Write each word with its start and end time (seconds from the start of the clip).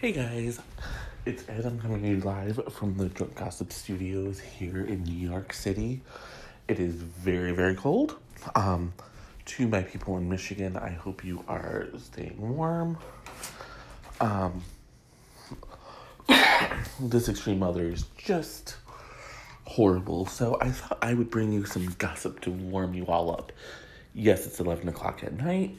Hey 0.00 0.12
guys, 0.12 0.58
it's 1.26 1.46
Ed. 1.46 1.66
I'm 1.66 1.78
coming 1.78 2.00
to 2.00 2.08
you 2.08 2.20
live 2.20 2.58
from 2.72 2.96
the 2.96 3.10
Drunk 3.10 3.34
Gossip 3.34 3.70
Studios 3.70 4.40
here 4.40 4.82
in 4.86 5.04
New 5.04 5.28
York 5.28 5.52
City. 5.52 6.00
It 6.68 6.80
is 6.80 6.94
very, 6.94 7.52
very 7.52 7.74
cold. 7.74 8.16
Um, 8.54 8.94
to 9.44 9.68
my 9.68 9.82
people 9.82 10.16
in 10.16 10.26
Michigan, 10.26 10.78
I 10.78 10.88
hope 10.88 11.22
you 11.22 11.44
are 11.46 11.88
staying 11.98 12.38
warm. 12.38 12.96
Um, 14.22 14.64
this 17.00 17.28
extreme 17.28 17.60
weather 17.60 17.84
is 17.84 18.06
just 18.16 18.76
horrible, 19.66 20.24
so 20.24 20.56
I 20.62 20.70
thought 20.70 20.96
I 21.02 21.12
would 21.12 21.28
bring 21.28 21.52
you 21.52 21.66
some 21.66 21.94
gossip 21.98 22.40
to 22.40 22.50
warm 22.50 22.94
you 22.94 23.04
all 23.04 23.30
up. 23.30 23.52
Yes, 24.14 24.46
it's 24.46 24.60
11 24.60 24.88
o'clock 24.88 25.22
at 25.22 25.34
night. 25.34 25.76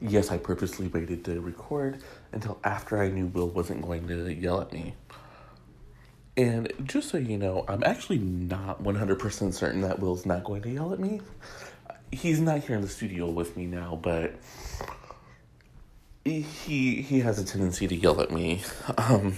Yes, 0.00 0.32
I 0.32 0.38
purposely 0.38 0.88
waited 0.88 1.24
to 1.26 1.40
record 1.40 2.02
until 2.32 2.58
after 2.64 3.00
I 3.02 3.08
knew 3.08 3.26
Will 3.26 3.48
wasn't 3.48 3.82
going 3.82 4.06
to 4.08 4.32
yell 4.32 4.60
at 4.60 4.72
me. 4.72 4.94
And 6.36 6.72
just 6.84 7.08
so 7.08 7.18
you 7.18 7.36
know, 7.36 7.64
I'm 7.66 7.82
actually 7.82 8.18
not 8.18 8.82
100% 8.82 9.54
certain 9.54 9.80
that 9.80 9.98
Will's 9.98 10.24
not 10.24 10.44
going 10.44 10.62
to 10.62 10.70
yell 10.70 10.92
at 10.92 11.00
me. 11.00 11.20
He's 12.12 12.40
not 12.40 12.60
here 12.60 12.76
in 12.76 12.82
the 12.82 12.88
studio 12.88 13.28
with 13.28 13.56
me 13.56 13.66
now, 13.66 13.98
but 14.00 14.34
he 16.24 17.02
he 17.02 17.20
has 17.20 17.38
a 17.38 17.44
tendency 17.44 17.88
to 17.88 17.94
yell 17.94 18.20
at 18.20 18.30
me 18.30 18.62
um, 18.98 19.34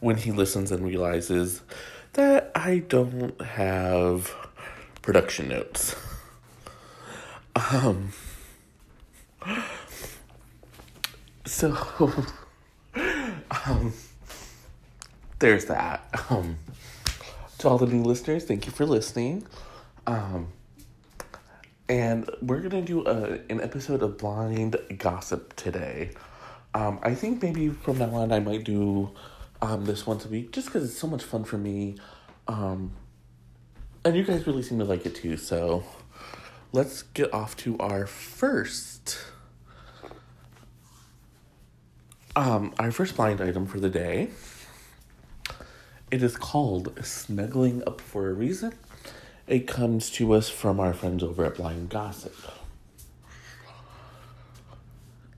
when 0.00 0.16
he 0.16 0.32
listens 0.32 0.72
and 0.72 0.84
realizes 0.84 1.62
that 2.14 2.50
I 2.54 2.78
don't 2.78 3.40
have 3.40 4.34
production 5.02 5.48
notes. 5.48 5.96
Um, 7.56 8.12
so, 11.44 11.76
um, 13.66 13.92
there's 15.38 15.66
that. 15.66 16.08
Um, 16.30 16.58
to 17.58 17.68
all 17.68 17.78
the 17.78 17.86
new 17.86 18.02
listeners, 18.02 18.44
thank 18.44 18.66
you 18.66 18.72
for 18.72 18.86
listening. 18.86 19.46
Um, 20.06 20.48
and 21.88 22.30
we're 22.40 22.60
gonna 22.60 22.82
do 22.82 23.06
a, 23.06 23.40
an 23.50 23.60
episode 23.60 24.02
of 24.02 24.18
Blind 24.18 24.76
Gossip 24.98 25.54
today. 25.56 26.10
Um, 26.72 26.98
I 27.02 27.14
think 27.14 27.42
maybe 27.42 27.68
from 27.68 27.98
now 27.98 28.14
on 28.14 28.32
I 28.32 28.40
might 28.40 28.64
do 28.64 29.10
um, 29.62 29.84
this 29.84 30.06
once 30.06 30.24
a 30.24 30.28
week 30.28 30.50
just 30.52 30.68
because 30.68 30.84
it's 30.84 30.98
so 30.98 31.06
much 31.06 31.22
fun 31.22 31.44
for 31.44 31.58
me. 31.58 31.96
Um, 32.48 32.92
and 34.04 34.16
you 34.16 34.24
guys 34.24 34.46
really 34.46 34.62
seem 34.62 34.78
to 34.78 34.84
like 34.84 35.06
it 35.06 35.14
too, 35.14 35.36
so 35.36 35.84
let's 36.72 37.02
get 37.02 37.32
off 37.32 37.56
to 37.58 37.78
our 37.78 38.06
first 38.06 38.93
um, 42.36 42.74
our 42.78 42.90
first 42.90 43.16
blind 43.16 43.40
item 43.40 43.66
for 43.66 43.80
the 43.80 43.88
day. 43.88 44.28
It 46.10 46.22
is 46.22 46.36
called 46.36 46.92
Snuggling 47.04 47.82
Up 47.86 48.00
for 48.00 48.28
a 48.28 48.32
Reason. 48.32 48.72
It 49.46 49.66
comes 49.66 50.10
to 50.12 50.32
us 50.32 50.48
from 50.48 50.80
our 50.80 50.92
friends 50.92 51.22
over 51.22 51.44
at 51.44 51.56
Blind 51.56 51.90
Gossip. 51.90 52.34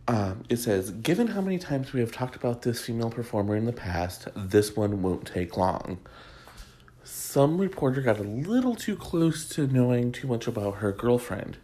Um, 0.09 0.45
it 0.49 0.59
says, 0.59 0.91
given 0.91 1.29
how 1.29 1.41
many 1.41 1.59
times 1.59 1.93
we 1.93 2.01
have 2.01 2.13
talked 2.13 2.37
about 2.37 2.63
this 2.63 2.81
female 2.81 3.11
performer 3.11 3.57
in 3.57 3.65
the 3.65 3.73
past, 3.73 4.29
this 4.37 4.77
one 4.77 5.03
won't 5.03 5.27
take 5.27 5.57
long. 5.57 5.99
Some 7.03 7.59
reporter 7.59 8.01
got 8.01 8.19
a 8.19 8.23
little 8.23 8.77
too 8.77 8.97
close 8.97 9.49
to 9.51 9.67
knowing 9.67 10.13
too 10.13 10.29
much 10.29 10.47
about 10.47 10.77
her 10.77 10.93
girlfriend. 10.93 11.57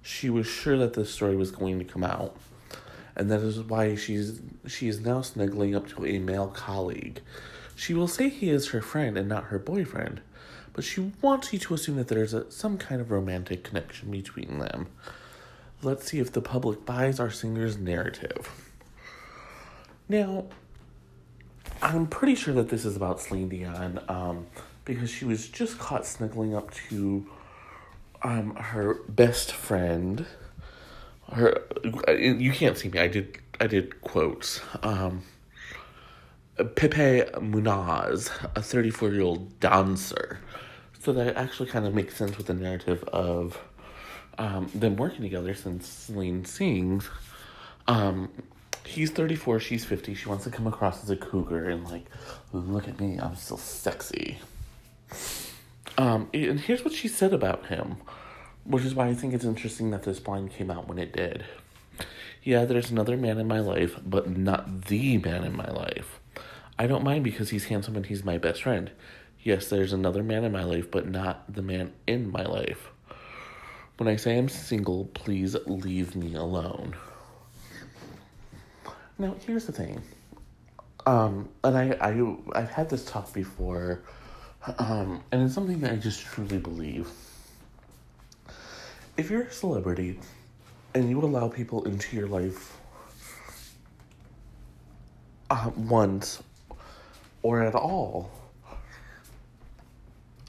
She 0.00 0.30
was 0.30 0.46
sure 0.46 0.76
that 0.78 0.94
this 0.94 1.12
story 1.12 1.34
was 1.34 1.50
going 1.50 1.78
to 1.80 1.84
come 1.84 2.04
out 2.04 2.36
and 3.16 3.30
that 3.30 3.40
is 3.40 3.60
why 3.60 3.94
she's 3.94 4.40
she 4.66 4.88
is 4.88 5.00
now 5.00 5.22
snuggling 5.22 5.74
up 5.74 5.88
to 5.88 6.06
a 6.06 6.18
male 6.18 6.48
colleague. 6.48 7.20
She 7.74 7.94
will 7.94 8.08
say 8.08 8.28
he 8.28 8.50
is 8.50 8.68
her 8.68 8.82
friend 8.82 9.16
and 9.16 9.28
not 9.28 9.44
her 9.44 9.58
boyfriend, 9.58 10.20
but 10.72 10.84
she 10.84 11.12
wants 11.20 11.52
you 11.52 11.58
to 11.58 11.74
assume 11.74 11.96
that 11.96 12.08
there 12.08 12.22
is 12.22 12.34
a, 12.34 12.50
some 12.50 12.78
kind 12.78 13.00
of 13.00 13.10
romantic 13.10 13.64
connection 13.64 14.10
between 14.10 14.58
them. 14.58 14.88
Let's 15.82 16.10
see 16.10 16.20
if 16.20 16.32
the 16.32 16.42
public 16.42 16.84
buys 16.86 17.18
our 17.18 17.30
singer's 17.30 17.76
narrative. 17.76 18.70
Now, 20.08 20.46
I'm 21.80 22.06
pretty 22.06 22.36
sure 22.36 22.54
that 22.54 22.68
this 22.68 22.84
is 22.84 22.94
about 22.94 23.20
Celine 23.20 23.48
Dion, 23.48 24.00
um, 24.08 24.46
because 24.84 25.10
she 25.10 25.24
was 25.24 25.48
just 25.48 25.78
caught 25.78 26.06
snuggling 26.06 26.54
up 26.54 26.72
to 26.88 27.26
um, 28.22 28.54
her 28.54 28.94
best 29.08 29.52
friend 29.52 30.26
her 31.32 31.62
you 32.16 32.52
can't 32.52 32.76
see 32.76 32.88
me. 32.88 32.98
I 32.98 33.08
did 33.08 33.38
I 33.60 33.66
did 33.66 34.00
quotes. 34.02 34.60
Um, 34.82 35.22
Pepe 36.56 37.22
Muñoz, 37.38 38.30
a 38.54 38.62
34 38.62 39.10
year 39.10 39.22
old 39.22 39.60
dancer. 39.60 40.38
So 41.00 41.12
that 41.12 41.36
actually 41.36 41.68
kind 41.68 41.86
of 41.86 41.94
makes 41.94 42.16
sense 42.16 42.36
with 42.36 42.46
the 42.46 42.54
narrative 42.54 43.02
of 43.04 43.58
um, 44.38 44.70
them 44.74 44.96
working 44.96 45.22
together 45.22 45.54
since 45.54 45.88
Celine 45.88 46.44
sings. 46.44 47.08
Um, 47.88 48.30
he's 48.84 49.10
34, 49.10 49.60
she's 49.60 49.84
50. 49.84 50.14
She 50.14 50.28
wants 50.28 50.44
to 50.44 50.50
come 50.50 50.66
across 50.66 51.02
as 51.02 51.10
a 51.10 51.16
cougar 51.16 51.68
and, 51.68 51.84
like, 51.88 52.06
look 52.52 52.86
at 52.86 53.00
me, 53.00 53.18
I'm 53.18 53.34
still 53.36 53.56
sexy. 53.56 54.38
Um, 55.98 56.28
and 56.32 56.60
here's 56.60 56.84
what 56.84 56.94
she 56.94 57.08
said 57.08 57.32
about 57.32 57.66
him. 57.66 57.96
Which 58.64 58.84
is 58.84 58.94
why 58.94 59.08
I 59.08 59.14
think 59.14 59.34
it's 59.34 59.44
interesting 59.44 59.90
that 59.90 60.04
this 60.04 60.20
blind 60.20 60.52
came 60.52 60.70
out 60.70 60.88
when 60.88 60.98
it 60.98 61.12
did. 61.12 61.44
Yeah, 62.44 62.64
there's 62.64 62.90
another 62.90 63.16
man 63.16 63.38
in 63.38 63.46
my 63.46 63.60
life, 63.60 63.98
but 64.04 64.28
not 64.28 64.86
the 64.86 65.18
man 65.18 65.44
in 65.44 65.56
my 65.56 65.70
life. 65.70 66.20
I 66.78 66.86
don't 66.86 67.04
mind 67.04 67.24
because 67.24 67.50
he's 67.50 67.66
handsome 67.66 67.96
and 67.96 68.06
he's 68.06 68.24
my 68.24 68.38
best 68.38 68.62
friend. 68.62 68.90
Yes, 69.42 69.68
there's 69.68 69.92
another 69.92 70.22
man 70.22 70.44
in 70.44 70.52
my 70.52 70.64
life, 70.64 70.90
but 70.90 71.08
not 71.08 71.52
the 71.52 71.62
man 71.62 71.92
in 72.06 72.30
my 72.30 72.44
life. 72.44 72.90
When 73.96 74.08
I 74.08 74.16
say 74.16 74.38
I'm 74.38 74.48
single, 74.48 75.04
please 75.06 75.56
leave 75.66 76.16
me 76.16 76.34
alone. 76.34 76.96
Now, 79.18 79.36
here's 79.46 79.66
the 79.66 79.72
thing. 79.72 80.02
Um, 81.06 81.48
and 81.62 81.76
I, 81.76 81.96
I, 82.00 82.60
I've 82.60 82.70
had 82.70 82.88
this 82.88 83.04
talk 83.04 83.32
before, 83.32 84.02
um, 84.78 85.22
and 85.30 85.42
it's 85.42 85.54
something 85.54 85.80
that 85.80 85.92
I 85.92 85.96
just 85.96 86.24
truly 86.24 86.58
believe 86.58 87.08
if 89.16 89.30
you're 89.30 89.42
a 89.42 89.52
celebrity 89.52 90.18
and 90.94 91.10
you 91.10 91.20
allow 91.20 91.48
people 91.48 91.84
into 91.84 92.16
your 92.16 92.26
life 92.26 92.76
uh, 95.50 95.70
once 95.76 96.42
or 97.42 97.62
at 97.62 97.74
all, 97.74 98.30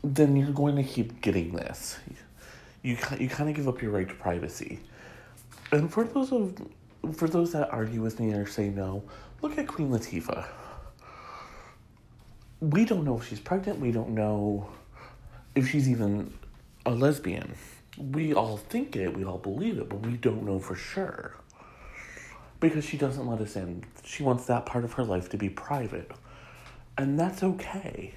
then 0.04 0.36
you're 0.36 0.52
going 0.52 0.76
to 0.76 0.84
keep 0.84 1.22
getting 1.22 1.54
this. 1.54 1.98
You 2.82 2.98
you 3.18 3.30
kind 3.30 3.50
of 3.50 3.56
give 3.56 3.68
up 3.68 3.82
your 3.82 3.92
right 3.92 4.08
to 4.08 4.16
privacy. 4.16 4.80
And 5.72 5.92
for 5.92 6.04
those 6.04 6.32
of 6.32 6.62
for 7.16 7.28
those 7.28 7.52
that 7.54 7.70
argue 7.72 8.02
with 8.02 8.20
me 8.20 8.34
or 8.34 8.46
say 8.46 8.70
no, 8.70 9.04
look 9.42 9.58
at 9.58 9.68
Queen 9.68 9.90
Latifah. 9.90 10.46
We 12.60 12.86
don't 12.86 13.04
know 13.04 13.18
if 13.18 13.28
she's 13.28 13.40
pregnant. 13.40 13.80
We 13.80 13.92
don't 13.92 14.12
know 14.12 14.70
if 15.56 15.70
she's 15.70 15.90
even 15.90 16.34
a 16.86 16.92
lesbian 16.92 17.54
we 17.98 18.34
all 18.34 18.58
think 18.58 18.96
it, 18.96 19.16
we 19.16 19.24
all 19.24 19.38
believe 19.38 19.78
it, 19.78 19.90
but 19.90 20.06
we 20.06 20.18
don't 20.18 20.44
know 20.44 20.60
for 20.60 20.76
sure. 20.76 21.36
Because 22.60 22.86
she 22.86 22.98
doesn't 22.98 23.28
let 23.28 23.42
us 23.42 23.56
in. 23.56 23.84
She 24.04 24.24
wants 24.24 24.46
that 24.46 24.66
part 24.66 24.84
of 24.84 24.94
her 24.94 25.04
life 25.04 25.30
to 25.30 25.38
be 25.38 25.50
private. 25.50 26.12
And 26.98 27.20
that's 27.20 27.44
okay. 27.44 28.14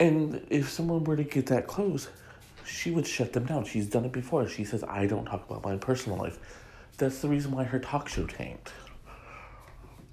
And 0.00 0.46
if 0.48 0.70
someone 0.70 1.04
were 1.04 1.16
to 1.16 1.24
get 1.24 1.46
that 1.46 1.66
close, 1.66 2.08
she 2.64 2.90
would 2.90 3.06
shut 3.06 3.32
them 3.32 3.44
down. 3.44 3.64
She's 3.64 3.88
done 3.88 4.04
it 4.04 4.12
before. 4.12 4.46
She 4.48 4.64
says, 4.64 4.84
I 4.84 5.06
don't 5.06 5.24
talk 5.24 5.50
about 5.50 5.64
my 5.64 5.76
personal 5.76 6.18
life. 6.18 6.38
That's 6.96 7.20
the 7.20 7.28
reason 7.28 7.50
why 7.52 7.64
her 7.64 7.78
talk 7.78 8.08
show 8.08 8.26
tanked. 8.26 8.72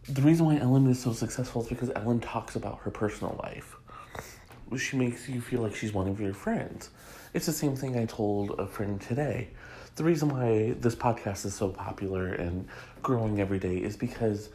The 0.10 0.22
reason 0.22 0.46
why 0.46 0.58
Ellen 0.58 0.88
is 0.88 1.00
so 1.00 1.14
successful 1.14 1.64
is 1.64 1.68
because 1.68 1.92
Ellen 1.96 2.20
talks 2.20 2.56
about 2.56 2.80
her 2.80 2.92
personal 2.92 3.40
life 3.44 3.76
she 4.78 4.98
makes 4.98 5.30
you 5.30 5.42
feel 5.42 5.62
like 5.62 5.76
she's 5.76 5.94
one 5.94 6.08
of 6.08 6.20
your 6.20 6.34
friends. 6.34 6.90
It's 7.34 7.46
the 7.46 7.52
same 7.52 7.76
thing 7.76 7.98
I 7.98 8.06
told 8.06 8.60
a 8.60 8.68
friend 8.68 9.00
today. 9.00 9.50
The 9.96 10.04
reason 10.04 10.30
why 10.30 10.76
this 10.80 10.96
podcast 10.96 11.46
is 11.46 11.54
so 11.54 11.70
popular 11.70 12.34
and 12.34 12.68
growing 13.02 13.40
every 13.40 13.60
day 13.60 13.78
is 13.78 13.96
because 13.96 14.50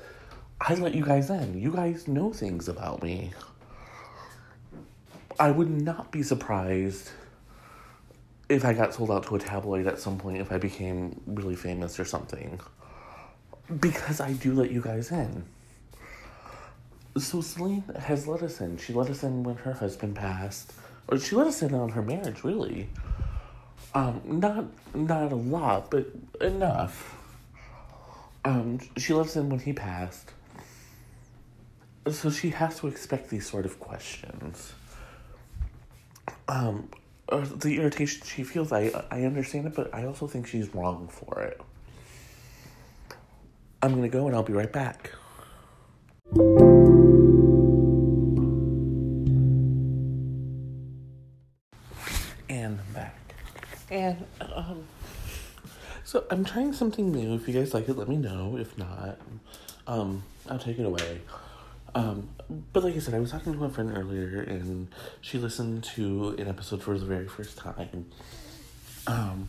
I 0.60 0.74
let 0.74 0.94
you 0.94 1.04
guys 1.04 1.30
in. 1.30 1.58
You 1.58 1.72
guys 1.72 2.08
know 2.08 2.32
things 2.32 2.68
about 2.68 3.02
me. 3.02 3.32
I 5.38 5.50
would 5.50 5.70
not 5.70 6.10
be 6.12 6.22
surprised 6.22 7.10
if 8.50 8.64
I 8.64 8.74
got 8.74 8.92
sold 8.92 9.10
out 9.10 9.24
to 9.28 9.36
a 9.36 9.38
tabloid 9.38 9.86
at 9.86 9.98
some 9.98 10.18
point 10.18 10.38
if 10.38 10.52
I 10.52 10.58
became 10.58 11.20
really 11.26 11.56
famous 11.56 11.98
or 11.98 12.04
something. 12.04 12.60
Because 13.78 14.20
I 14.20 14.32
do 14.32 14.52
let 14.52 14.70
you 14.70 14.82
guys 14.82 15.12
in 15.12 15.46
so 17.18 17.40
Celine 17.40 17.84
has 17.98 18.26
let 18.26 18.42
us 18.42 18.60
in. 18.60 18.76
She 18.78 18.92
let 18.92 19.10
us 19.10 19.22
in 19.22 19.42
when 19.42 19.56
her 19.56 19.72
husband 19.72 20.16
passed, 20.16 20.72
or 21.08 21.18
she 21.18 21.36
let 21.36 21.46
us 21.46 21.62
in 21.62 21.74
on 21.74 21.90
her 21.90 22.02
marriage. 22.02 22.44
Really, 22.44 22.88
um, 23.94 24.20
not 24.24 24.64
not 24.94 25.32
a 25.32 25.36
lot, 25.36 25.90
but 25.90 26.06
enough. 26.40 27.16
um, 28.44 28.78
she 28.96 29.12
let 29.12 29.26
us 29.26 29.36
in 29.36 29.48
when 29.50 29.60
he 29.60 29.72
passed. 29.72 30.30
So 32.10 32.30
she 32.30 32.50
has 32.50 32.78
to 32.80 32.86
expect 32.88 33.28
these 33.30 33.48
sort 33.48 33.66
of 33.66 33.78
questions. 33.78 34.72
Um, 36.48 36.88
uh, 37.28 37.44
the 37.56 37.76
irritation 37.78 38.22
she 38.24 38.42
feels, 38.44 38.72
I 38.72 38.90
I 39.10 39.22
understand 39.24 39.66
it, 39.66 39.74
but 39.74 39.94
I 39.94 40.04
also 40.06 40.26
think 40.26 40.46
she's 40.46 40.74
wrong 40.74 41.08
for 41.08 41.40
it. 41.42 41.60
I'm 43.82 43.94
gonna 43.94 44.08
go 44.08 44.26
and 44.26 44.34
I'll 44.36 44.42
be 44.42 44.52
right 44.52 44.72
back. 44.72 45.10
Um 54.70 54.84
so 56.10 56.24
I'm 56.28 56.44
trying 56.44 56.72
something 56.72 57.12
new. 57.12 57.36
If 57.36 57.46
you 57.46 57.54
guys 57.54 57.72
like 57.72 57.88
it, 57.88 57.96
let 57.96 58.08
me 58.08 58.16
know. 58.16 58.56
If 58.58 58.76
not, 58.76 59.18
um, 59.86 60.24
I'll 60.48 60.58
take 60.58 60.78
it 60.78 60.84
away. 60.84 61.20
Um, 61.94 62.28
but 62.72 62.82
like 62.82 62.96
I 62.96 62.98
said, 62.98 63.14
I 63.14 63.20
was 63.20 63.30
talking 63.30 63.52
to 63.52 63.64
a 63.64 63.68
friend 63.68 63.96
earlier, 63.96 64.40
and 64.40 64.88
she 65.20 65.38
listened 65.38 65.84
to 65.94 66.30
an 66.30 66.48
episode 66.48 66.82
for 66.82 66.98
the 66.98 67.06
very 67.06 67.28
first 67.28 67.58
time. 67.58 68.06
Um, 69.06 69.48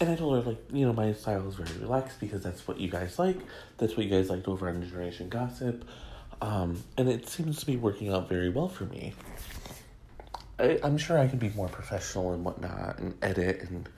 and 0.00 0.10
I 0.10 0.14
told 0.14 0.36
her 0.44 0.50
like, 0.50 0.62
you 0.72 0.86
know, 0.86 0.92
my 0.92 1.12
style 1.12 1.48
is 1.48 1.56
very 1.56 1.80
relaxed 1.80 2.20
because 2.20 2.42
that's 2.42 2.68
what 2.68 2.78
you 2.78 2.88
guys 2.88 3.18
like. 3.18 3.38
That's 3.78 3.96
what 3.96 4.06
you 4.06 4.10
guys 4.10 4.30
liked 4.30 4.46
over 4.46 4.68
on 4.68 4.82
Generation 4.82 5.28
Gossip. 5.28 5.84
Um, 6.40 6.84
and 6.96 7.08
it 7.08 7.28
seems 7.28 7.58
to 7.58 7.66
be 7.66 7.76
working 7.76 8.08
out 8.12 8.28
very 8.28 8.50
well 8.50 8.68
for 8.68 8.84
me. 8.84 9.14
I, 10.58 10.78
I'm 10.82 10.98
sure 10.98 11.18
I 11.18 11.26
could 11.26 11.40
be 11.40 11.50
more 11.50 11.68
professional 11.68 12.32
and 12.32 12.44
whatnot, 12.44 12.98
and 12.98 13.14
edit 13.22 13.62
and 13.68 13.88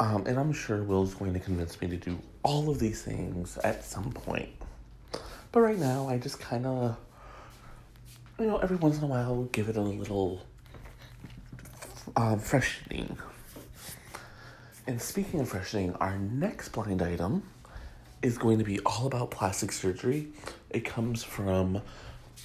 um, 0.00 0.26
and 0.26 0.38
I'm 0.38 0.52
sure 0.52 0.82
Will's 0.82 1.14
going 1.14 1.32
to 1.34 1.40
convince 1.40 1.80
me 1.80 1.88
to 1.88 1.96
do 1.96 2.18
all 2.42 2.68
of 2.68 2.78
these 2.78 3.02
things 3.02 3.58
at 3.58 3.84
some 3.84 4.10
point. 4.12 4.50
But 5.52 5.60
right 5.60 5.78
now, 5.78 6.08
I 6.08 6.18
just 6.18 6.40
kind 6.40 6.66
of, 6.66 6.96
you 8.40 8.46
know, 8.46 8.58
every 8.58 8.76
once 8.76 8.98
in 8.98 9.04
a 9.04 9.06
while, 9.06 9.44
give 9.44 9.68
it 9.68 9.76
a 9.76 9.80
little 9.80 10.44
um, 12.16 12.40
freshening. 12.40 13.16
And 14.88 15.00
speaking 15.00 15.40
of 15.40 15.48
freshening, 15.48 15.94
our 15.94 16.18
next 16.18 16.70
blind 16.70 17.00
item 17.00 17.44
is 18.20 18.36
going 18.36 18.58
to 18.58 18.64
be 18.64 18.80
all 18.80 19.06
about 19.06 19.30
plastic 19.30 19.70
surgery. 19.70 20.28
It 20.70 20.84
comes 20.84 21.22
from 21.22 21.80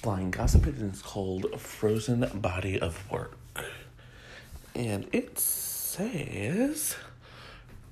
Blind 0.02 0.32
Gossip 0.32 0.64
and 0.64 0.90
it's 0.90 1.02
called 1.02 1.60
Frozen 1.60 2.26
Body 2.34 2.80
of 2.80 3.10
Work. 3.10 3.36
And 4.74 5.06
it 5.12 5.38
says. 5.38 6.96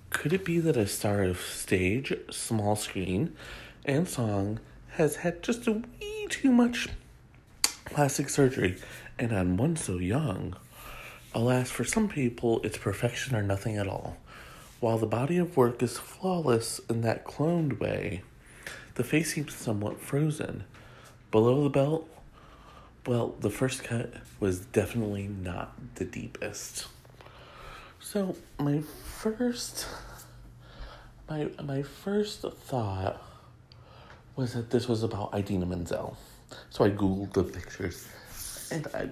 Could 0.08 0.32
it 0.32 0.44
be 0.44 0.58
that 0.60 0.76
a 0.76 0.86
star 0.86 1.22
of 1.22 1.38
stage, 1.38 2.14
small 2.30 2.76
screen, 2.76 3.36
and 3.84 4.08
song 4.08 4.58
has 4.92 5.16
had 5.16 5.42
just 5.42 5.66
a 5.66 5.72
wee 5.72 6.26
too 6.30 6.50
much 6.50 6.88
plastic 7.84 8.30
surgery 8.30 8.76
and 9.18 9.32
on 9.32 9.58
one 9.58 9.76
so 9.76 9.98
young? 9.98 10.56
Alas, 11.34 11.70
for 11.70 11.84
some 11.84 12.08
people, 12.08 12.62
it's 12.64 12.78
perfection 12.78 13.36
or 13.36 13.42
nothing 13.42 13.76
at 13.76 13.86
all. 13.86 14.16
While 14.80 14.96
the 14.96 15.06
body 15.06 15.36
of 15.36 15.58
work 15.58 15.82
is 15.82 15.98
flawless 15.98 16.80
in 16.88 17.02
that 17.02 17.26
cloned 17.26 17.80
way, 17.80 18.22
the 18.94 19.04
face 19.04 19.34
seems 19.34 19.54
somewhat 19.54 20.00
frozen. 20.00 20.64
Below 21.30 21.64
the 21.64 21.70
belt, 21.70 22.08
well, 23.06 23.34
the 23.40 23.50
first 23.50 23.84
cut 23.84 24.12
was 24.40 24.60
definitely 24.60 25.28
not 25.28 25.74
the 25.96 26.04
deepest. 26.04 26.86
So, 28.00 28.36
my 28.58 28.80
first 28.80 29.86
my 31.28 31.48
my 31.62 31.82
first 31.82 32.40
thought 32.40 33.22
was 34.36 34.54
that 34.54 34.70
this 34.70 34.88
was 34.88 35.02
about 35.02 35.34
Idina 35.34 35.66
Menzel. 35.66 36.16
So 36.70 36.84
I 36.84 36.90
googled 36.90 37.32
the 37.32 37.44
pictures, 37.44 38.08
and 38.70 38.86
I. 38.94 39.10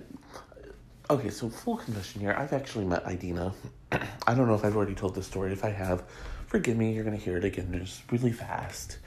Okay, 1.09 1.31
so 1.31 1.49
full 1.49 1.77
confession 1.77 2.21
here. 2.21 2.35
I've 2.37 2.53
actually 2.53 2.85
met 2.85 3.07
Idina. 3.07 3.53
I 3.93 4.35
don't 4.35 4.49
know 4.49 4.55
if 4.55 4.65
I've 4.65 4.77
already 4.77 4.95
told 4.95 5.15
this 5.15 5.27
story. 5.27 5.53
If 5.53 5.65
I 5.65 5.71
have, 5.71 6.05
forgive 6.47 6.77
me. 6.77 6.93
You're 6.93 7.05
gonna 7.05 7.17
hear 7.17 7.37
it 7.37 7.45
again, 7.45 7.71
just 7.79 8.11
really 8.11 8.33
fast. 8.33 8.99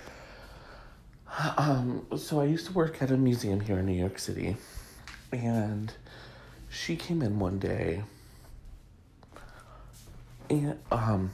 Um, 1.58 2.06
so 2.18 2.42
I 2.42 2.46
used 2.46 2.66
to 2.68 2.74
work 2.74 3.02
at 3.02 3.12
a 3.12 3.18
museum 3.18 3.60
here 3.60 3.80
in 3.80 3.86
New 3.86 3.94
York 3.94 4.20
City, 4.20 4.58
and 5.32 5.94
she 6.70 6.96
came 6.96 7.22
in 7.22 7.40
one 7.40 7.60
day, 7.60 8.04
and 10.50 10.78
um, 10.92 11.32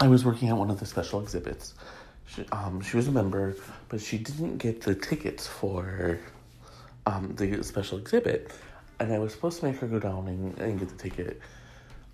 I 0.00 0.08
was 0.08 0.24
working 0.24 0.48
at 0.48 0.56
one 0.56 0.70
of 0.70 0.80
the 0.80 0.86
special 0.86 1.20
exhibits. 1.20 1.74
She, 2.26 2.44
um, 2.52 2.80
she 2.80 2.96
was 2.96 3.08
a 3.08 3.12
member, 3.12 3.56
but 3.88 4.00
she 4.00 4.18
didn't 4.18 4.58
get 4.58 4.82
the 4.82 4.94
tickets 4.94 5.46
for 5.46 6.18
um, 7.06 7.34
the 7.36 7.62
special 7.64 7.98
exhibit. 7.98 8.52
And 9.00 9.12
I 9.12 9.18
was 9.18 9.32
supposed 9.32 9.60
to 9.60 9.66
make 9.66 9.76
her 9.76 9.86
go 9.86 9.98
down 9.98 10.28
and, 10.28 10.58
and 10.58 10.78
get 10.78 10.88
the 10.88 10.96
ticket. 10.96 11.40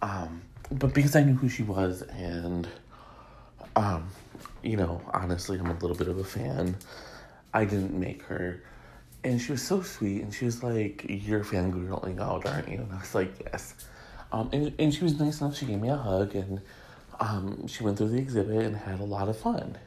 Um, 0.03 0.43
but 0.71 0.95
because 0.95 1.17
I 1.17 1.23
knew 1.25 1.35
who 1.35 1.49
she 1.49 1.63
was 1.63 2.03
and, 2.03 2.69
um, 3.77 4.09
you 4.63 4.77
know, 4.77 5.01
honestly, 5.13 5.59
I'm 5.59 5.67
a 5.67 5.75
little 5.75 5.97
bit 5.97 6.09
of 6.09 6.19
a 6.19 6.25
fan, 6.25 6.77
I 7.53 7.65
didn't 7.65 7.99
make 7.99 8.23
her. 8.25 8.63
And 9.23 9.41
she 9.41 9.53
was 9.53 9.63
so 9.63 9.83
sweet, 9.83 10.23
and 10.23 10.35
she 10.35 10.45
was 10.45 10.63
like, 10.63 11.05
You're 11.09 11.45
fangirling 11.45 12.21
out, 12.21 12.47
aren't 12.47 12.69
you? 12.69 12.79
And 12.79 12.93
I 12.93 12.99
was 12.99 13.15
like, 13.15 13.33
Yes. 13.47 13.75
Um, 14.33 14.51
and, 14.53 14.75
and 14.79 14.93
she 14.93 15.05
was 15.05 15.19
nice 15.19 15.41
enough, 15.41 15.57
she 15.57 15.67
gave 15.67 15.81
me 15.81 15.89
a 15.89 15.97
hug, 15.97 16.35
and 16.35 16.61
um, 17.21 17.67
she 17.67 17.85
went 17.85 17.99
through 17.99 18.09
the 18.09 18.19
exhibit 18.19 18.65
and 18.65 18.77
had 18.77 19.01
a 19.01 19.05
lot 19.05 19.29
of 19.29 19.39
fun. 19.39 19.79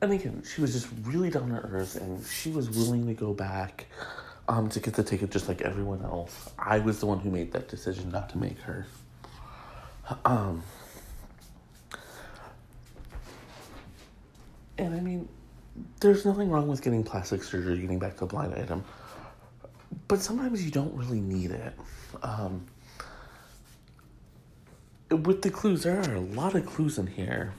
And 0.00 0.12
again, 0.12 0.42
she 0.48 0.60
was 0.60 0.72
just 0.72 0.88
really 1.02 1.30
down 1.30 1.48
to 1.48 1.56
earth 1.56 1.96
and 1.96 2.24
she 2.24 2.50
was 2.50 2.70
willing 2.70 3.06
to 3.08 3.14
go 3.14 3.34
back 3.34 3.86
um, 4.48 4.68
to 4.70 4.80
get 4.80 4.94
the 4.94 5.02
ticket 5.02 5.30
just 5.30 5.48
like 5.48 5.62
everyone 5.62 6.02
else. 6.02 6.50
I 6.58 6.78
was 6.78 7.00
the 7.00 7.06
one 7.06 7.18
who 7.18 7.30
made 7.30 7.52
that 7.52 7.68
decision 7.68 8.10
not 8.10 8.30
to 8.30 8.38
make 8.38 8.58
her. 8.60 8.86
Um, 10.24 10.62
and 14.78 14.94
I 14.94 15.00
mean, 15.00 15.28
there's 16.00 16.24
nothing 16.24 16.50
wrong 16.50 16.68
with 16.68 16.82
getting 16.82 17.04
plastic 17.04 17.42
surgery, 17.42 17.78
getting 17.78 17.98
back 17.98 18.16
to 18.18 18.24
a 18.24 18.26
blind 18.26 18.54
item, 18.54 18.84
but 20.06 20.20
sometimes 20.20 20.64
you 20.64 20.70
don't 20.70 20.94
really 20.94 21.20
need 21.20 21.50
it. 21.50 21.74
Um, 22.22 22.66
with 25.10 25.42
the 25.42 25.50
clues, 25.50 25.82
there 25.82 25.98
are 25.98 26.14
a 26.14 26.20
lot 26.20 26.54
of 26.54 26.66
clues 26.66 26.98
in 26.98 27.06
here. 27.06 27.52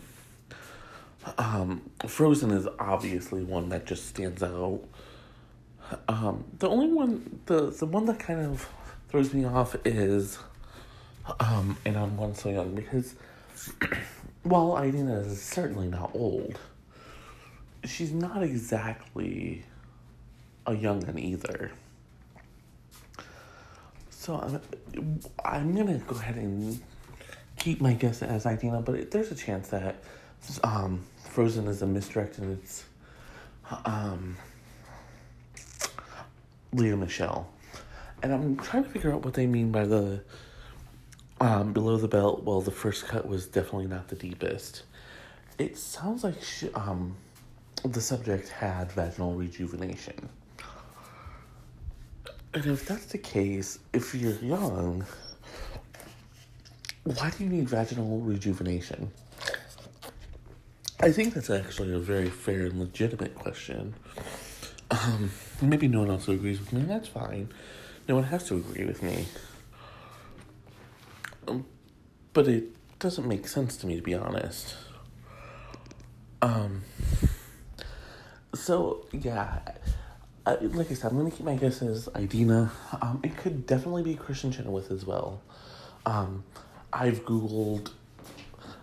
Um, 1.37 1.89
Frozen 2.07 2.51
is 2.51 2.67
obviously 2.79 3.43
one 3.43 3.69
that 3.69 3.85
just 3.85 4.07
stands 4.07 4.41
out. 4.43 4.81
Um, 6.07 6.45
the 6.59 6.69
only 6.69 6.93
one, 6.93 7.41
the 7.47 7.71
the 7.71 7.85
one 7.85 8.05
that 8.05 8.19
kind 8.19 8.39
of 8.39 8.69
throws 9.09 9.33
me 9.33 9.43
off 9.45 9.75
is, 9.85 10.37
um, 11.39 11.77
and 11.85 11.97
on 11.97 12.15
one 12.15 12.35
so 12.35 12.49
young 12.49 12.75
because, 12.75 13.15
while 14.43 14.77
Idina 14.81 15.19
is 15.21 15.41
certainly 15.41 15.87
not 15.87 16.11
old, 16.13 16.59
she's 17.85 18.11
not 18.11 18.43
exactly 18.43 19.63
a 20.65 20.75
young 20.75 21.01
one 21.01 21.19
either. 21.19 21.71
So 24.09 24.35
I'm, 24.35 25.19
I'm 25.43 25.75
gonna 25.75 25.97
go 25.99 26.15
ahead 26.15 26.35
and 26.35 26.79
keep 27.57 27.81
my 27.81 27.93
guess 27.93 28.21
as 28.21 28.45
Idina, 28.45 28.81
but 28.81 28.95
it, 28.95 29.11
there's 29.11 29.31
a 29.31 29.35
chance 29.35 29.69
that 29.69 30.03
um, 30.63 31.03
Frozen 31.29 31.67
is 31.67 31.81
a 31.81 31.87
misdirect 31.87 32.37
and 32.37 32.57
it's 32.57 32.85
um, 33.85 34.37
Lea 36.73 36.95
Michele. 36.95 37.49
And 38.21 38.33
I'm 38.33 38.57
trying 38.57 38.83
to 38.83 38.89
figure 38.89 39.13
out 39.13 39.23
what 39.23 39.33
they 39.33 39.47
mean 39.47 39.71
by 39.71 39.85
the 39.85 40.21
um, 41.39 41.71
below 41.71 41.97
the 41.97 42.07
belt. 42.07 42.43
Well, 42.43 42.61
the 42.61 42.71
first 42.71 43.07
cut 43.07 43.27
was 43.27 43.45
definitely 43.45 43.87
not 43.87 44.09
the 44.09 44.15
deepest. 44.15 44.83
It 45.57 45.77
sounds 45.77 46.23
like 46.23 46.41
she, 46.43 46.71
um, 46.73 47.15
the 47.85 48.01
subject 48.01 48.49
had 48.49 48.91
vaginal 48.91 49.33
rejuvenation. 49.33 50.29
And 52.53 52.65
if 52.65 52.85
that's 52.85 53.05
the 53.05 53.17
case, 53.17 53.79
if 53.93 54.15
you're 54.15 54.33
young, 54.33 55.05
why 57.03 57.29
do 57.29 57.43
you 57.43 57.49
need 57.49 57.69
vaginal 57.69 58.19
rejuvenation? 58.19 59.11
I 60.99 61.11
think 61.11 61.33
that's 61.33 61.49
actually 61.49 61.93
a 61.93 61.99
very 61.99 62.29
fair 62.29 62.65
and 62.65 62.79
legitimate 62.79 63.35
question. 63.35 63.93
Um, 64.91 65.31
maybe 65.61 65.87
no 65.87 65.99
one 65.99 66.09
else 66.09 66.27
agrees 66.27 66.59
with 66.59 66.73
me, 66.73 66.81
that's 66.81 67.07
fine. 67.07 67.49
No 68.07 68.15
one 68.15 68.23
has 68.25 68.43
to 68.45 68.55
agree 68.55 68.85
with 68.85 69.03
me. 69.03 69.25
Um, 71.47 71.65
but 72.33 72.47
it 72.47 72.65
doesn't 72.99 73.27
make 73.27 73.47
sense 73.47 73.77
to 73.77 73.87
me, 73.87 73.95
to 73.95 74.01
be 74.01 74.15
honest. 74.15 74.75
Um, 76.41 76.83
so, 78.53 79.05
yeah, 79.11 79.59
I, 80.45 80.55
like 80.55 80.91
I 80.91 80.93
said, 80.93 81.11
I'm 81.11 81.29
to 81.29 81.35
keep 81.35 81.45
my 81.45 81.55
guesses 81.55 82.09
Idina. 82.15 82.71
Um, 83.01 83.19
it 83.23 83.37
could 83.37 83.65
definitely 83.65 84.03
be 84.03 84.15
Kristin 84.15 84.53
Chenoweth 84.53 84.91
as 84.91 85.05
well. 85.05 85.41
Um, 86.05 86.43
I've 86.91 87.25
Googled, 87.25 87.91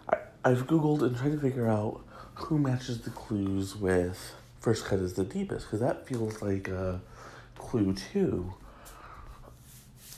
I, 0.09 0.19
I've 0.45 0.67
Googled 0.67 1.03
and 1.03 1.17
tried 1.17 1.33
to 1.33 1.41
figure 1.41 1.69
out 1.69 2.05
who 2.35 2.59
matches 2.59 3.01
the 3.01 3.11
clues 3.11 3.75
with 3.75 4.35
first 4.61 4.85
cut 4.85 4.99
is 4.99 5.15
the 5.15 5.25
deepest 5.25 5.67
because 5.67 5.79
that 5.79 6.07
feels 6.07 6.43
like 6.43 6.69
a 6.69 7.01
clue 7.57 7.95
too. 7.95 8.53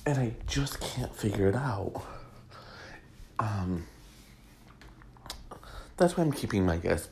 And 0.07 0.19
I 0.19 0.33
just 0.47 0.81
can't 0.81 1.15
figure 1.15 1.49
it 1.49 1.55
out. 1.55 2.03
Um, 3.39 3.87
that's 5.99 6.17
why 6.17 6.25
I'm 6.25 6.33
keeping 6.33 6.65
my 6.65 6.79
guess 6.79 7.09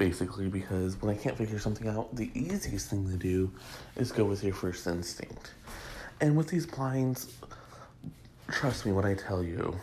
basically 0.00 0.48
because 0.48 1.00
when 1.02 1.14
I 1.14 1.18
can't 1.18 1.36
figure 1.36 1.58
something 1.58 1.86
out, 1.86 2.16
the 2.16 2.30
easiest 2.34 2.88
thing 2.88 3.06
to 3.10 3.18
do 3.18 3.52
is 3.96 4.10
go 4.10 4.24
with 4.24 4.42
your 4.42 4.54
first 4.54 4.86
instinct. 4.86 5.52
And 6.22 6.38
with 6.38 6.48
these 6.48 6.64
blinds, 6.64 7.30
trust 8.50 8.86
me 8.86 8.92
when 8.92 9.04
I 9.04 9.14
tell 9.14 9.44
you, 9.44 9.78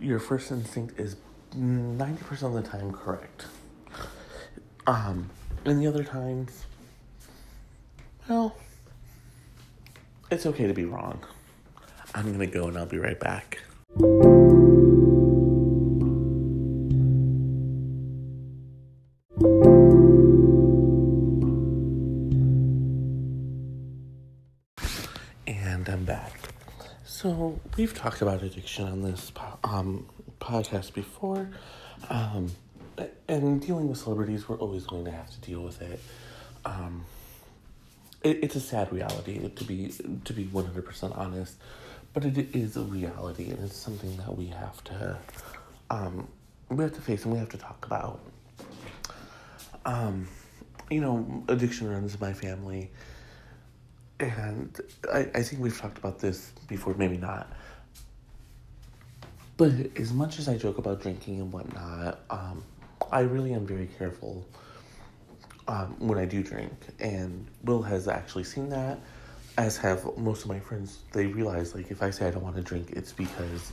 your 0.00 0.20
first 0.20 0.52
instinct 0.52 1.00
is 1.00 1.16
90% 1.56 2.42
of 2.42 2.52
the 2.52 2.62
time 2.62 2.92
correct. 2.92 3.46
Um, 4.86 5.28
and 5.64 5.82
the 5.82 5.88
other 5.88 6.04
times, 6.04 6.66
well, 8.28 8.56
it's 10.30 10.46
okay 10.46 10.68
to 10.68 10.74
be 10.74 10.84
wrong. 10.84 11.18
I'm 12.14 12.30
gonna 12.30 12.46
go 12.46 12.68
and 12.68 12.78
I'll 12.78 12.86
be 12.86 12.98
right 12.98 13.18
back. 13.18 13.58
We've 27.76 27.94
talked 27.94 28.22
about 28.22 28.42
addiction 28.42 28.86
on 28.86 29.02
this 29.02 29.32
um, 29.64 30.06
podcast 30.40 30.94
before, 30.94 31.48
um, 32.08 32.50
and 33.28 33.60
dealing 33.60 33.88
with 33.88 33.98
celebrities, 33.98 34.48
we're 34.48 34.58
always 34.58 34.84
going 34.84 35.04
to 35.04 35.10
have 35.10 35.30
to 35.30 35.40
deal 35.40 35.62
with 35.62 35.80
it. 35.82 36.00
Um, 36.64 37.04
it 38.22 38.40
it's 38.42 38.56
a 38.56 38.60
sad 38.60 38.92
reality 38.92 39.48
to 39.48 39.64
be 39.64 39.92
to 40.24 40.32
be 40.32 40.44
one 40.44 40.66
hundred 40.66 40.84
percent 40.84 41.14
honest, 41.16 41.56
but 42.12 42.24
it 42.24 42.54
is 42.54 42.76
a 42.76 42.82
reality, 42.82 43.50
and 43.50 43.64
it's 43.64 43.76
something 43.76 44.16
that 44.18 44.36
we 44.36 44.46
have 44.46 44.82
to 44.84 45.16
um, 45.90 46.28
we 46.68 46.84
have 46.84 46.92
to 46.94 47.00
face 47.00 47.24
and 47.24 47.32
we 47.32 47.38
have 47.38 47.48
to 47.50 47.58
talk 47.58 47.86
about. 47.86 48.20
Um, 49.86 50.28
you 50.90 51.00
know, 51.00 51.44
addiction 51.48 51.88
runs 51.90 52.14
in 52.14 52.20
my 52.20 52.32
family 52.32 52.90
and 54.20 54.80
I, 55.12 55.18
I 55.34 55.42
think 55.42 55.62
we've 55.62 55.78
talked 55.78 55.98
about 55.98 56.18
this 56.18 56.52
before, 56.68 56.94
maybe 56.94 57.16
not. 57.16 57.50
But 59.56 59.72
as 59.96 60.12
much 60.12 60.38
as 60.38 60.48
I 60.48 60.56
joke 60.56 60.78
about 60.78 61.02
drinking 61.02 61.40
and 61.40 61.52
whatnot, 61.52 62.20
um, 62.30 62.62
I 63.10 63.20
really 63.20 63.52
am 63.52 63.66
very 63.66 63.88
careful 63.98 64.46
um, 65.68 65.96
when 65.98 66.18
I 66.18 66.24
do 66.24 66.42
drink. 66.42 66.72
And 66.98 67.46
Will 67.64 67.82
has 67.82 68.08
actually 68.08 68.44
seen 68.44 68.68
that, 68.70 68.98
as 69.58 69.76
have 69.78 70.16
most 70.16 70.42
of 70.42 70.48
my 70.48 70.60
friends. 70.60 71.00
They 71.12 71.26
realize, 71.26 71.74
like, 71.74 71.90
if 71.90 72.02
I 72.02 72.10
say 72.10 72.28
I 72.28 72.30
don't 72.30 72.42
want 72.42 72.56
to 72.56 72.62
drink, 72.62 72.90
it's 72.92 73.12
because 73.12 73.72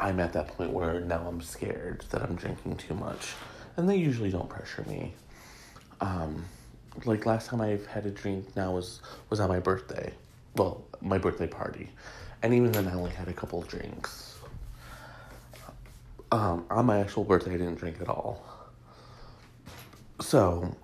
I'm 0.00 0.18
at 0.18 0.32
that 0.32 0.48
point 0.48 0.70
where 0.72 1.00
now 1.00 1.24
I'm 1.26 1.40
scared 1.40 2.04
that 2.10 2.22
I'm 2.22 2.34
drinking 2.34 2.76
too 2.76 2.94
much. 2.94 3.34
And 3.76 3.88
they 3.88 3.96
usually 3.96 4.30
don't 4.30 4.48
pressure 4.48 4.84
me. 4.88 5.14
Um, 6.00 6.44
like 7.04 7.26
last 7.26 7.48
time 7.48 7.60
I've 7.60 7.86
had 7.86 8.06
a 8.06 8.10
drink 8.10 8.56
now 8.56 8.72
was 8.72 9.00
was 9.28 9.40
on 9.40 9.48
my 9.48 9.60
birthday. 9.60 10.12
Well, 10.56 10.84
my 11.00 11.18
birthday 11.18 11.46
party. 11.46 11.90
And 12.42 12.54
even 12.54 12.72
then 12.72 12.88
I 12.88 12.94
only 12.94 13.10
had 13.10 13.28
a 13.28 13.32
couple 13.32 13.62
drinks. 13.62 14.38
Um, 16.32 16.64
on 16.70 16.86
my 16.86 17.00
actual 17.00 17.24
birthday 17.24 17.54
I 17.54 17.58
didn't 17.58 17.76
drink 17.76 18.00
at 18.00 18.08
all. 18.08 18.42
So 20.20 20.76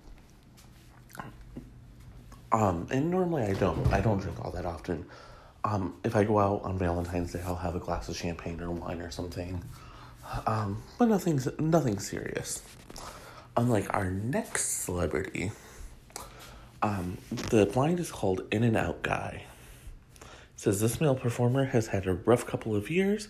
um, 2.52 2.86
and 2.90 3.10
normally 3.10 3.42
I 3.42 3.52
don't. 3.54 3.86
I 3.92 4.00
don't 4.00 4.18
drink 4.18 4.42
all 4.44 4.50
that 4.52 4.64
often. 4.64 5.04
Um, 5.64 5.96
if 6.04 6.14
I 6.14 6.24
go 6.24 6.38
out 6.38 6.62
on 6.62 6.78
Valentine's 6.78 7.32
Day, 7.32 7.42
I'll 7.44 7.56
have 7.56 7.74
a 7.74 7.80
glass 7.80 8.08
of 8.08 8.16
champagne 8.16 8.60
or 8.60 8.70
wine 8.70 9.00
or 9.00 9.10
something. 9.10 9.62
Um, 10.46 10.82
but 10.98 11.08
nothing's 11.08 11.48
nothing 11.58 11.98
serious. 11.98 12.62
Unlike 13.56 13.92
our 13.94 14.10
next 14.10 14.84
celebrity, 14.84 15.52
um, 16.86 17.18
the 17.30 17.66
blind 17.66 17.98
is 17.98 18.12
called 18.12 18.42
In 18.52 18.62
and 18.62 18.76
Out 18.76 19.02
Guy. 19.02 19.42
It 20.20 20.26
says 20.54 20.80
this 20.80 21.00
male 21.00 21.16
performer 21.16 21.64
has 21.64 21.88
had 21.88 22.06
a 22.06 22.14
rough 22.14 22.46
couple 22.46 22.76
of 22.76 22.90
years. 22.90 23.28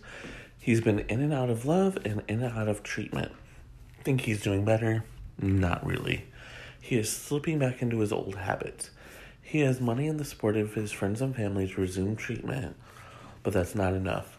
He's 0.60 0.82
been 0.82 1.00
in 1.00 1.20
and 1.22 1.32
out 1.32 1.48
of 1.48 1.64
love 1.64 1.96
and 2.04 2.22
in 2.28 2.42
and 2.42 2.56
out 2.56 2.68
of 2.68 2.82
treatment. 2.82 3.32
Think 4.04 4.22
he's 4.22 4.42
doing 4.42 4.64
better? 4.64 5.04
Not 5.40 5.86
really. 5.86 6.26
He 6.80 6.98
is 6.98 7.10
slipping 7.10 7.58
back 7.58 7.80
into 7.80 8.00
his 8.00 8.12
old 8.12 8.36
habits. 8.36 8.90
He 9.40 9.60
has 9.60 9.80
money 9.80 10.06
and 10.06 10.20
the 10.20 10.24
support 10.24 10.56
of 10.56 10.74
his 10.74 10.92
friends 10.92 11.22
and 11.22 11.34
family 11.34 11.66
to 11.66 11.80
resume 11.80 12.14
treatment, 12.14 12.76
but 13.42 13.54
that's 13.54 13.74
not 13.74 13.94
enough. 13.94 14.38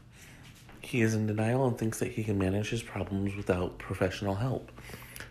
He 0.82 1.02
is 1.02 1.16
in 1.16 1.26
denial 1.26 1.66
and 1.68 1.78
thinks 1.78 2.00
that 2.00 2.12
he 2.12 2.24
can 2.24 2.38
manage 2.38 2.70
his 2.70 2.84
problems 2.84 3.36
without 3.36 3.80
professional 3.80 4.36
help. 4.36 4.72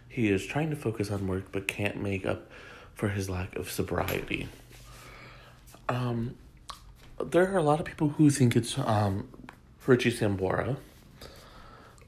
He 0.09 0.29
is 0.29 0.45
trying 0.45 0.71
to 0.71 0.77
focus 0.77 1.11
on 1.11 1.29
work 1.29 1.53
but 1.53 1.69
can't 1.69 2.03
make 2.03 2.27
up 2.27 2.51
for 2.97 3.09
his 3.09 3.31
lack 3.31 3.55
of 3.57 3.71
sobriety. 3.71 4.49
Um, 5.89 6.35
there 7.25 7.53
are 7.53 7.59
a 7.59 7.63
lot 7.63 7.79
of 7.79 7.87
people 7.87 8.09
who 8.09 8.31
think 8.31 8.57
it's 8.57 8.77
um, 8.79 9.29
Richie 9.87 10.11
Sambora, 10.11 10.77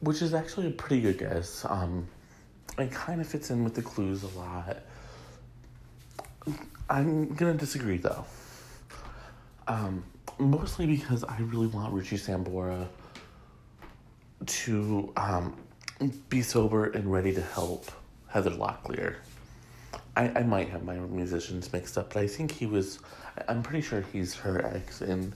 which 0.01 0.23
is 0.23 0.35
actually 0.35 0.67
a 0.67 0.71
pretty 0.71 1.01
good 1.03 1.19
guess. 1.19 1.65
Um, 1.69 2.09
it 2.79 2.91
kind 2.91 3.21
of 3.21 3.27
fits 3.27 3.51
in 3.51 3.65
with 3.65 3.75
the 3.75 3.83
clues 3.83 4.25
a 4.25 4.39
lot. 4.39 4.79
I'm 6.91 7.35
gonna 7.35 7.55
disagree 7.55 7.99
though. 7.99 8.25
Um, 9.67 10.05
mostly 10.39 10.87
because 10.87 11.23
I 11.23 11.39
really 11.41 11.67
want 11.67 11.93
Richie 11.93 12.17
Sambora 12.17 12.89
to 14.47 15.13
um, 15.17 15.55
be 16.31 16.41
sober 16.41 16.87
and 16.87 17.13
ready 17.13 17.35
to 17.35 17.43
help 17.43 17.91
Heather 18.29 18.51
Locklear. 18.51 19.17
I, 20.19 20.33
I 20.41 20.43
might 20.43 20.69
have 20.71 20.83
my 20.83 20.97
musicians 20.97 21.73
mixed 21.73 21.97
up, 21.97 22.13
but 22.13 22.23
I 22.23 22.27
think 22.27 22.51
he 22.51 22.67
was. 22.67 22.99
I'm 23.47 23.63
pretty 23.63 23.83
sure 23.83 24.05
he's 24.13 24.35
her 24.35 24.67
ex, 24.67 25.01
and 25.01 25.33